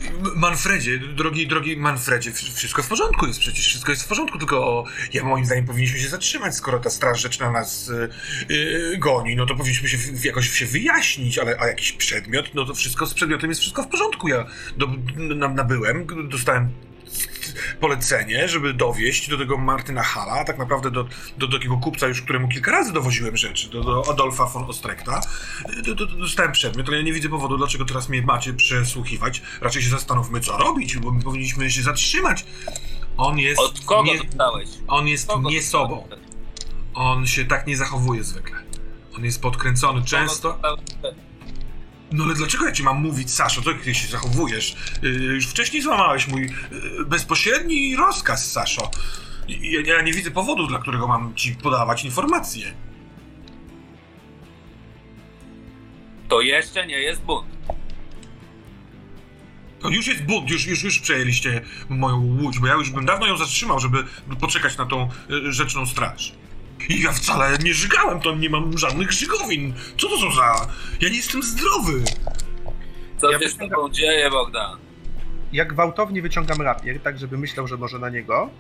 [0.08, 4.84] M- Manfredzie, drogi, drogi Manfredzie, wszystko w porządku jest, przecież wszystko jest w porządku, tylko
[5.12, 8.08] ja moim zdaniem powinniśmy się zatrzymać, skoro ta straż rzeczna nas y,
[8.50, 12.64] y, goni, no to powinniśmy się w, jakoś się wyjaśnić, ale a jakiś przedmiot, no
[12.64, 14.28] to wszystko z przedmiotem jest wszystko w porządku.
[14.28, 16.70] Ja do, na, nabyłem, dostałem
[17.80, 21.06] polecenie, żeby dowieść do tego Martyna Hala, tak naprawdę do,
[21.38, 25.20] do, takiego kupca już, któremu kilka razy dowoziłem rzeczy, do, do Adolfa von Ostrekta.
[25.84, 29.42] Do, do, do, dostałem przedmiot, ale ja nie widzę powodu, dlaczego teraz mnie macie przesłuchiwać.
[29.60, 32.44] Raczej się zastanówmy, co robić, bo my powinniśmy się zatrzymać.
[33.16, 34.68] On jest Od kogo nie, dostałeś?
[34.88, 36.08] on jest Kogo nie sobą.
[36.94, 38.56] On się tak nie zachowuje zwykle.
[39.16, 40.52] On jest podkręcony często.
[40.52, 40.80] Dostałeś?
[42.12, 44.76] No ale dlaczego ja ci mam mówić, Saszo, co ty się zachowujesz?
[45.02, 48.90] Yy, już wcześniej złamałeś mój yy, bezpośredni rozkaz, Saszo.
[49.48, 52.72] Ja, ja nie widzę powodu, dla którego mam ci podawać informacje.
[56.28, 57.46] To jeszcze nie jest bunt.
[59.80, 63.26] To już jest bunt, już, już, już przejęliście moją łódź, bo ja już bym dawno
[63.26, 64.04] ją zatrzymał, żeby
[64.40, 66.32] poczekać na tą y, rzeczną straż.
[66.88, 69.74] I ja wcale nie żygałem, to nie mam żadnych żygowin.
[69.98, 70.66] Co to są za...
[71.00, 72.02] Ja nie jestem zdrowy.
[73.18, 74.78] Co Ja się z tobą dzieje, Bogdan?
[75.52, 78.50] Ja gwałtownie wyciągam rapier, tak żeby myślał, że może na niego,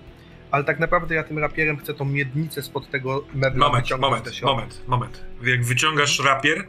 [0.50, 4.42] ale tak naprawdę ja tym rapierem chcę tą miednicę spod tego mebla Moment, wyciągnąć moment,
[4.42, 5.24] moment, moment.
[5.42, 6.66] Jak wyciągasz rapier,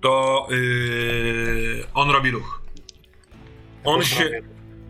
[0.00, 2.62] to yy, on robi ruch.
[3.84, 4.30] On się,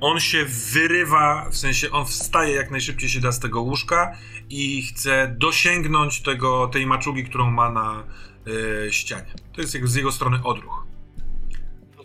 [0.01, 4.17] on się wyrywa, w sensie on wstaje jak najszybciej się da z tego łóżka
[4.51, 8.05] i chce dosięgnąć tego, tej maczugi, którą ma na
[8.47, 9.35] yy, ścianie.
[9.53, 10.87] To jest jego, z jego strony odruch.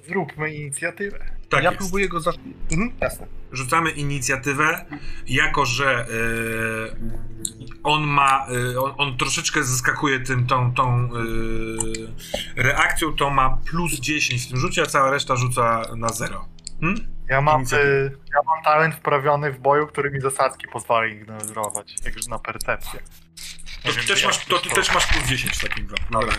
[0.07, 1.19] Zróbmy inicjatywę.
[1.49, 1.81] Tak ja jest.
[1.81, 2.31] próbuję go za...
[2.71, 3.27] Mhm, jasne.
[3.51, 4.85] rzucamy inicjatywę,
[5.27, 6.05] jako że e,
[7.83, 11.09] on ma, e, on, on troszeczkę zaskakuje tym, tą, tą
[12.55, 16.45] e, reakcją, to ma plus 10 w tym rzucie, a cała reszta rzuca na 0.
[16.81, 17.07] Hmm?
[17.29, 22.29] Ja mam, y, ja mam talent wprawiony w boju, który mi zasadzki pozwala ignorować, jakże
[22.29, 22.99] na percepcję.
[23.83, 26.13] To ty, też jak masz, to ty też masz plus 10 w takim wypadku.
[26.13, 26.35] Dobra.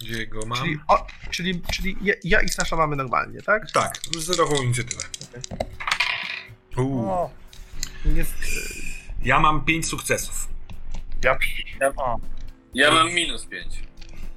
[0.00, 0.58] Gdzie go mam?
[0.58, 3.70] Czyli, o, czyli, czyli ja, ja i Sasza mamy normalnie, tak?
[3.70, 5.02] Tak, zerową inicjatywę.
[6.76, 7.08] Uuu.
[7.10, 7.30] O,
[8.04, 8.34] Jest,
[9.22, 10.48] Ja mam 5 sukcesów.
[11.24, 11.38] ja...
[11.96, 12.20] O,
[12.74, 13.82] Ja mam minus 5.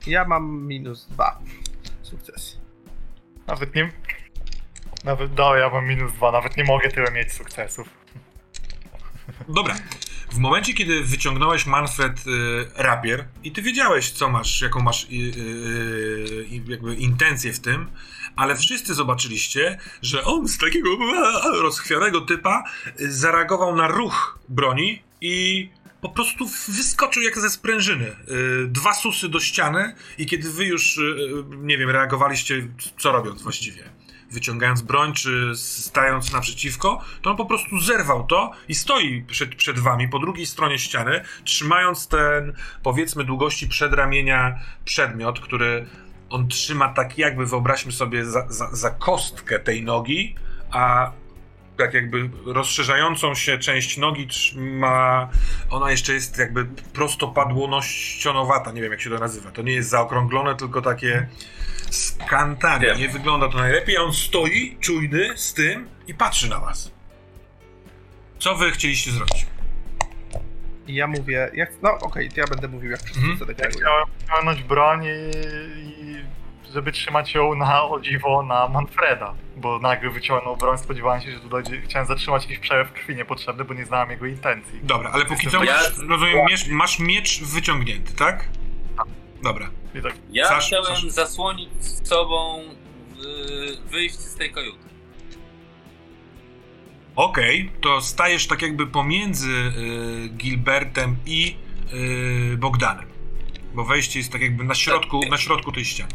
[0.08, 1.40] ja mam minus dwa
[2.04, 2.58] sukcesy.
[3.48, 3.92] nawet nie...
[5.04, 7.88] Nawet, no, ja mam minus dwa, nawet nie mogę tyle mieć sukcesów.
[9.50, 9.76] Dobra.
[10.32, 12.22] W momencie, kiedy wyciągnąłeś Manfred y,
[12.76, 15.18] rapier i ty wiedziałeś, co masz, jaką masz y, y,
[16.56, 17.90] y, jakby intencję w tym,
[18.36, 20.90] ale wszyscy zobaczyliście, że on z takiego
[21.62, 22.64] rozchwianego typa
[23.02, 25.70] y, zareagował na ruch broni i
[26.02, 28.06] po prostu wyskoczył jak ze sprężyny.
[28.06, 31.00] Y, dwa susy do ściany i kiedy wy już,
[31.58, 32.68] nie wiem, reagowaliście,
[32.98, 33.84] co robiąc właściwie?
[34.32, 39.80] Wyciągając broń, czy stając naprzeciwko, to on po prostu zerwał to i stoi przed, przed
[39.80, 42.54] wami po drugiej stronie ściany, trzymając ten,
[42.84, 45.88] powiedzmy, długości przedramienia przedmiot, który
[46.30, 50.36] on trzyma tak jakby, wyobraźmy sobie, za, za, za kostkę tej nogi,
[50.72, 51.12] a
[51.78, 55.30] tak jakby rozszerzającą się część nogi trzyma,
[55.70, 60.56] ona jeszcze jest jakby prostopadłonościonowata, nie wiem jak się to nazywa, to nie jest zaokrąglone,
[60.56, 61.28] tylko takie
[61.90, 62.98] skantanie, Wiem.
[63.00, 66.92] nie wygląda to najlepiej, a on stoi czujny z tym i patrzy na was.
[68.40, 69.46] Co wy chcieliście zrobić?
[70.88, 73.38] I ja mówię, jak, no okej, to ja będę mówił jak wszyscy Mhm.
[73.40, 73.78] co Ja deklarują.
[73.80, 75.08] chciałem wyciągnąć broń i,
[76.02, 76.18] i
[76.74, 81.40] żeby trzymać ją na o dziwo na Manfreda, bo nagle wyciągnął broń, spodziewałem się, że
[81.40, 84.80] tu dojdzie, chciałem zatrzymać jakiś przelew krwi niepotrzebny, bo nie znałem jego intencji.
[84.84, 88.46] Dobra, ale póki co Jestem- masz, rozumiem, masz miecz wyciągnięty, tak?
[89.44, 89.70] Dobra.
[89.96, 94.88] I tak, Ja Sasz- chciałem Sasz- zasłonić z sobą y, wyjść z tej kajuty.
[97.16, 101.56] Okej, to stajesz tak jakby pomiędzy y, Gilbertem i
[102.54, 103.06] y, Bogdanem.
[103.74, 106.12] Bo wejście jest tak jakby na środku, na środku tej ściany.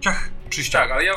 [0.00, 0.84] Ciach, przy ścianie.
[0.88, 1.14] Tak, ale ja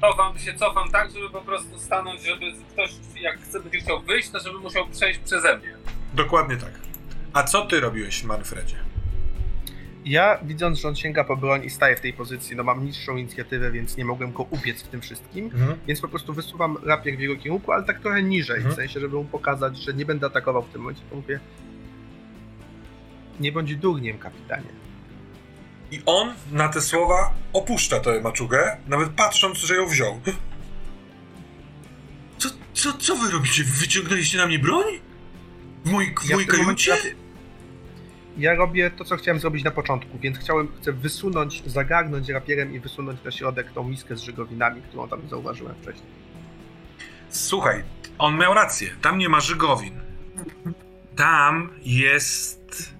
[0.00, 4.30] cofam, się cofam tak, żeby po prostu stanąć, żeby ktoś, jak chce, będzie chciał wyjść,
[4.30, 5.76] to żeby musiał przejść przeze mnie.
[6.14, 6.70] Dokładnie tak.
[7.32, 8.76] A co ty robiłeś, Manfredzie?
[10.06, 13.16] Ja widząc, że on sięga po broń i staje w tej pozycji, no mam niższą
[13.16, 15.50] inicjatywę, więc nie mogłem go ubiec w tym wszystkim,
[15.86, 18.74] więc po prostu wysuwam rapier w jego kierunku, ale tak trochę niżej, Mhm.
[18.74, 21.40] w sensie, żeby mu pokazać, że nie będę atakował w tym momencie, to mówię
[23.40, 24.68] nie bądź durniem, kapitanie.
[25.90, 30.20] I on na te słowa opuszcza tę maczugę, nawet patrząc, że ją wziął.
[32.38, 33.64] Co, co, co wy robicie?
[33.64, 34.84] Wyciągnęliście na mnie broń?
[35.84, 37.08] W mojej, w Ja mojej w tym momencie kajucie?
[37.10, 37.25] rapier-
[38.38, 42.80] Ja robię to, co chciałem zrobić na początku, więc chciałem, chcę wysunąć, zagarnąć rapierem i
[42.80, 46.10] wysunąć na środek tą miskę z żygowinami, którą tam zauważyłem wcześniej.
[47.28, 47.82] Słuchaj,
[48.18, 48.90] on miał rację.
[49.02, 50.00] Tam nie ma żygowin.
[51.16, 52.94] Tam jest.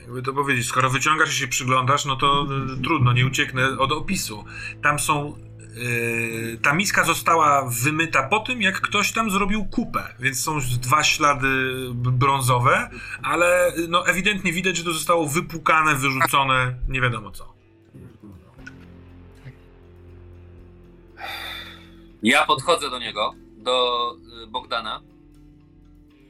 [0.00, 2.46] Jakby to powiedzieć, skoro wyciągasz i się przyglądasz, no to
[2.78, 4.44] y, trudno, nie ucieknę od opisu.
[4.82, 5.36] Tam są.
[5.76, 11.04] Y, ta miska została wymyta po tym, jak ktoś tam zrobił kupę, więc są dwa
[11.04, 11.48] ślady
[11.94, 12.90] brązowe,
[13.22, 17.54] ale no ewidentnie widać, że to zostało wypłukane, wyrzucone, nie wiadomo co.
[22.22, 25.09] Ja podchodzę do niego, do y, Bogdana.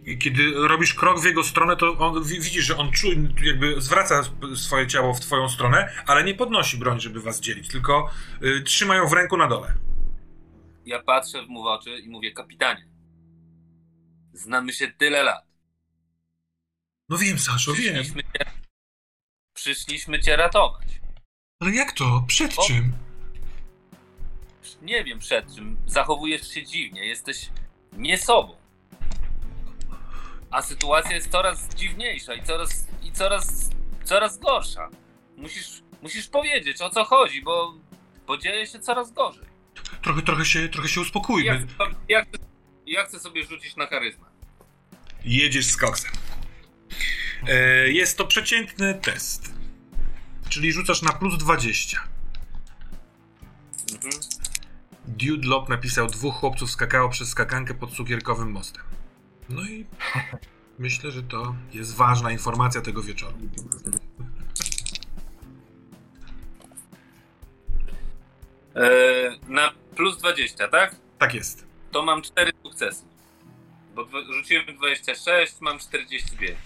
[0.07, 3.80] I kiedy robisz krok w jego stronę, to on, wi- widzisz, że on czuje, jakby
[3.82, 4.22] zwraca
[4.57, 8.11] swoje ciało w twoją stronę, ale nie podnosi broń, żeby was dzielić, tylko
[8.42, 9.74] y, trzyma ją w ręku na dole.
[10.86, 12.88] Ja patrzę mu w oczy i mówię, kapitanie,
[14.32, 15.44] znamy się tyle lat.
[17.09, 17.94] No wiem, Saszo, wiem.
[17.94, 18.44] Przyszliśmy cię,
[19.55, 21.01] przyszliśmy cię ratować.
[21.61, 22.24] Ale jak to?
[22.26, 22.62] Przed O.
[22.66, 22.92] czym?
[24.82, 25.76] Nie wiem przed czym.
[25.86, 27.51] Zachowujesz się dziwnie, jesteś
[27.92, 28.59] nie sobą.
[30.51, 33.70] A sytuacja jest coraz dziwniejsza i coraz, i coraz,
[34.05, 34.88] coraz gorsza.
[35.36, 37.74] Musisz, musisz powiedzieć o co chodzi, bo,
[38.26, 39.44] bo dzieje się coraz gorzej.
[40.03, 41.66] Trochę, trochę się, trochę się Ja, uspokójmy.
[42.09, 42.38] ja, chcę,
[42.86, 44.26] ja chcę sobie rzucić na charyzmę.
[45.24, 46.11] Jedziesz z koksem.
[47.48, 49.55] E, jest to przeciętny test.
[50.48, 52.09] Czyli rzucasz na plus 20.
[53.92, 54.12] Mhm.
[55.07, 58.82] Dude Lop napisał, dwóch chłopców skakało przez skakankę pod cukierkowym mostem.
[59.51, 59.86] No i
[60.78, 63.36] myślę, że to jest ważna informacja tego wieczoru.
[68.76, 68.90] E,
[69.48, 70.96] na plus 20, tak?
[71.18, 71.66] Tak jest.
[71.90, 73.05] To mam 4 sukcesy.
[73.94, 76.59] Bo rzuciłem 26, mam 45.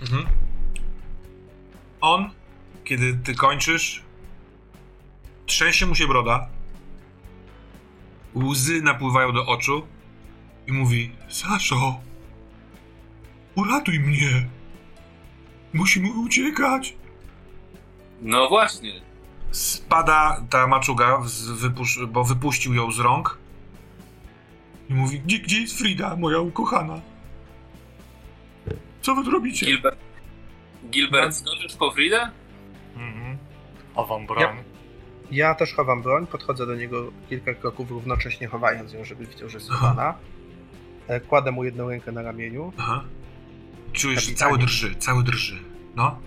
[0.00, 0.26] Mhm.
[2.00, 2.30] On,
[2.84, 4.02] kiedy ty kończysz,
[5.46, 6.48] trzęsie mu się broda,
[8.34, 9.86] łzy napływają do oczu
[10.66, 12.00] i mówi: Saszo,
[13.54, 14.46] uratuj mnie.
[15.72, 16.96] Musimy uciekać.
[18.22, 18.92] No właśnie.
[19.50, 23.38] Spada ta maczuga, z wypusz- bo wypuścił ją z rąk.
[24.90, 27.00] I mówi: Gdzie, gdzie jest Frida, moja ukochana?
[29.02, 29.66] Co wy tu robicie?
[29.66, 29.98] Gilbert,
[30.90, 32.30] Gilbert skoczysz po Fridę?
[32.96, 33.38] mhm.
[34.08, 34.56] Wam broń.
[35.30, 39.58] Ja też chowam broń, podchodzę do niego kilka kroków, równocześnie chowając ją, żeby widział, że
[39.58, 40.14] jest schowana.
[41.08, 42.72] E, Kładę mu jedną rękę na ramieniu.
[42.78, 43.04] Aha.
[43.92, 44.36] Czujesz, Kapitanie.
[44.38, 45.58] cały drży, cały drży.
[45.96, 46.18] No.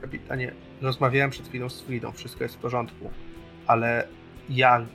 [0.00, 0.52] Kapitanie,
[0.82, 3.10] rozmawiałem przed chwilą z Fridą, wszystko jest w porządku,
[3.66, 4.08] ale
[4.48, 4.88] Jark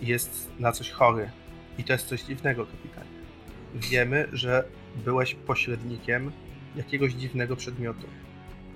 [0.00, 1.30] jest na coś chory
[1.78, 3.10] i to jest coś dziwnego, kapitanie.
[3.74, 4.64] Wiemy, że
[5.04, 6.32] byłeś pośrednikiem
[6.76, 8.06] jakiegoś dziwnego przedmiotu.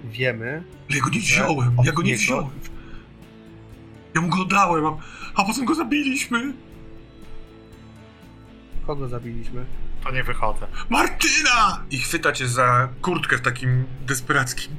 [0.04, 2.50] Wiemy, ja go nie wziąłem, ja go nie niego- wziąłem.
[4.14, 4.96] Ja mu go dałem, a,
[5.34, 6.52] a potem go zabiliśmy.
[8.86, 9.64] Kogo zabiliśmy?
[10.04, 10.66] To nie wychodzę.
[10.88, 11.84] Martyna!
[11.90, 14.72] I chwyta cię za kurtkę w takim desperackim.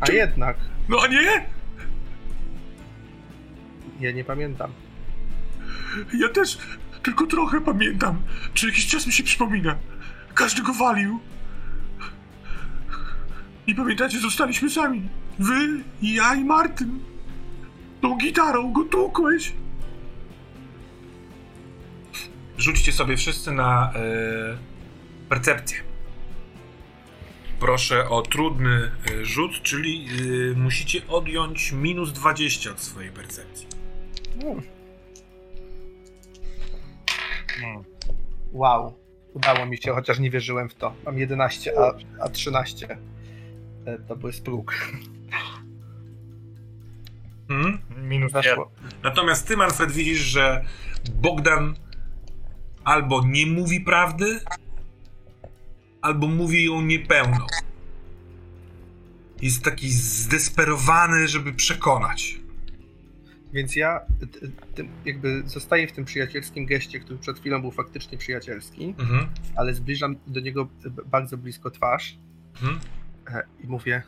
[0.00, 0.56] A Czy- jednak,
[0.88, 1.46] No nie?
[4.00, 4.70] ja nie pamiętam.
[6.14, 6.58] Ja też
[7.02, 8.22] tylko trochę pamiętam.
[8.54, 9.76] Czy jakiś czas mi się przypomina.
[10.34, 11.20] Każdy go walił.
[13.66, 15.08] I pamiętacie, zostaliśmy sami.
[15.38, 15.68] Wy,
[16.02, 16.98] ja i Martyn.
[18.00, 19.52] Tą gitarą go tłukłeś.
[22.58, 23.98] Rzućcie sobie wszyscy na e,
[25.28, 25.78] percepcję.
[27.60, 30.08] Proszę o trudny e, rzut, czyli
[30.52, 33.66] e, musicie odjąć minus 20 od swojej percepcji.
[38.52, 38.98] Wow.
[39.34, 40.94] Udało mi się, chociaż nie wierzyłem w to.
[41.04, 41.94] Mam 11, a,
[42.24, 42.98] a 13.
[43.84, 44.74] E, To był próg.
[47.50, 47.78] Mhm.
[48.08, 48.32] Minus.
[48.32, 48.70] Weszło.
[49.02, 50.64] Natomiast ty, Manfred, widzisz, że
[51.14, 51.74] Bogdan
[52.88, 54.40] albo nie mówi prawdy,
[56.02, 57.46] albo mówi ją niepełną.
[59.42, 62.40] Jest taki zdesperowany, żeby przekonać.
[63.52, 64.00] Więc ja
[65.04, 69.28] jakby zostaję w tym przyjacielskim geście, który przed chwilą był faktycznie przyjacielski, Mhm.
[69.56, 70.68] ale zbliżam do niego
[71.06, 72.18] bardzo blisko twarz
[72.54, 72.80] Mhm.
[73.30, 74.02] e, i mówię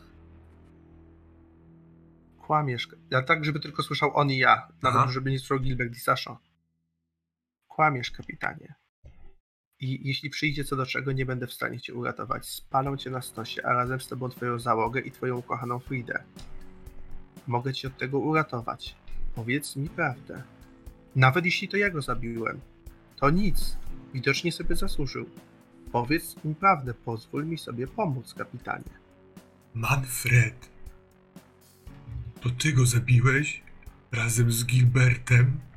[2.41, 2.87] kłamiesz.
[3.09, 5.11] Ja tak, żeby tylko słyszał on i ja, nawet Aha.
[5.11, 6.37] żeby nie słyszał Gilbert i Sasha.
[7.81, 8.73] Kłamiesz, kapitanie.
[9.79, 12.49] I jeśli przyjdzie co do czego, nie będę w stanie cię uratować.
[12.49, 16.23] Spalą cię na stosie, a razem z tobą twoją załogę i twoją ukochaną Fridę.
[17.47, 18.95] Mogę cię od tego uratować.
[19.35, 20.43] Powiedz mi prawdę.
[21.15, 22.61] Nawet jeśli to ja go zabiłem.
[23.15, 23.77] To nic.
[24.13, 25.29] Widocznie sobie zasłużył.
[25.91, 28.93] Powiedz mi prawdę, pozwól mi sobie pomóc, kapitanie.
[29.73, 30.69] Manfred,
[32.41, 33.61] to ty go zabiłeś
[34.11, 35.70] razem z Gilbertem,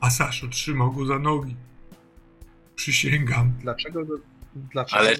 [0.00, 1.56] a Saszo trzymał go za nogi.
[2.74, 4.14] Przysięgam, Dlaczego go...
[4.72, 5.16] Dlaczego Ale-.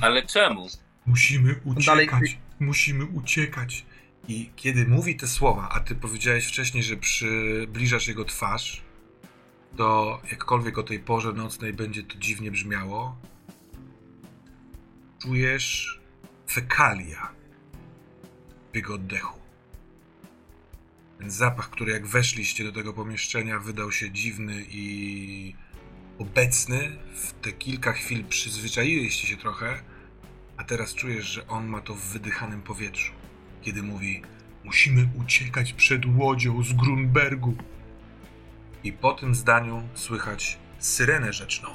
[0.00, 0.66] Ale czemu?
[1.06, 3.86] musimy dalej- uciekać, musimy uciekać.
[4.28, 8.82] I kiedy mówi te słowa, a ty powiedziałeś wcześniej, że przybliżasz jego twarz,
[9.76, 13.16] to jakkolwiek o tej porze nocnej będzie to dziwnie brzmiało,
[15.22, 16.00] czujesz
[16.50, 17.28] fekalia
[18.72, 19.38] w jego oddechu.
[21.18, 25.54] Ten zapach, który jak weszliście do tego pomieszczenia, wydał się dziwny i
[26.18, 26.96] obecny.
[27.14, 29.82] W te kilka chwil przyzwyczailiście się trochę,
[30.56, 33.12] a teraz czujesz, że on ma to w wydychanym powietrzu.
[33.62, 34.22] Kiedy mówi:
[34.64, 37.56] Musimy uciekać przed łodzią z Grunbergu.
[38.84, 41.68] I po tym zdaniu słychać syrenę rzeczną.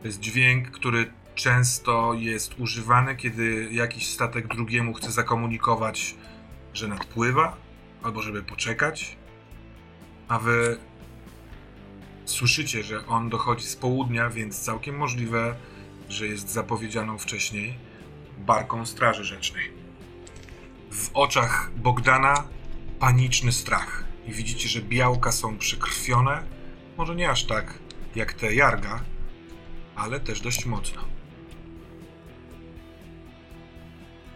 [0.00, 6.14] To jest dźwięk, który często jest używany, kiedy jakiś statek drugiemu chce zakomunikować,
[6.74, 7.56] że nadpływa,
[8.02, 9.16] albo żeby poczekać.
[10.28, 10.78] A wy
[12.24, 15.54] słyszycie, że on dochodzi z południa, więc całkiem możliwe,
[16.08, 17.78] że jest zapowiedzianą wcześniej
[18.38, 19.70] barką Straży Rzecznej.
[20.90, 22.44] W oczach Bogdana
[22.98, 24.04] paniczny strach.
[24.26, 26.42] I widzicie, że białka są przekrwione.
[26.96, 27.78] Może nie aż tak
[28.14, 29.00] jak te jarga,
[29.96, 31.15] ale też dość mocno.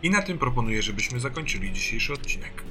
[0.03, 2.70] I na tym proponuję, żebyśmy zakończyli dzisiejszy odcinek.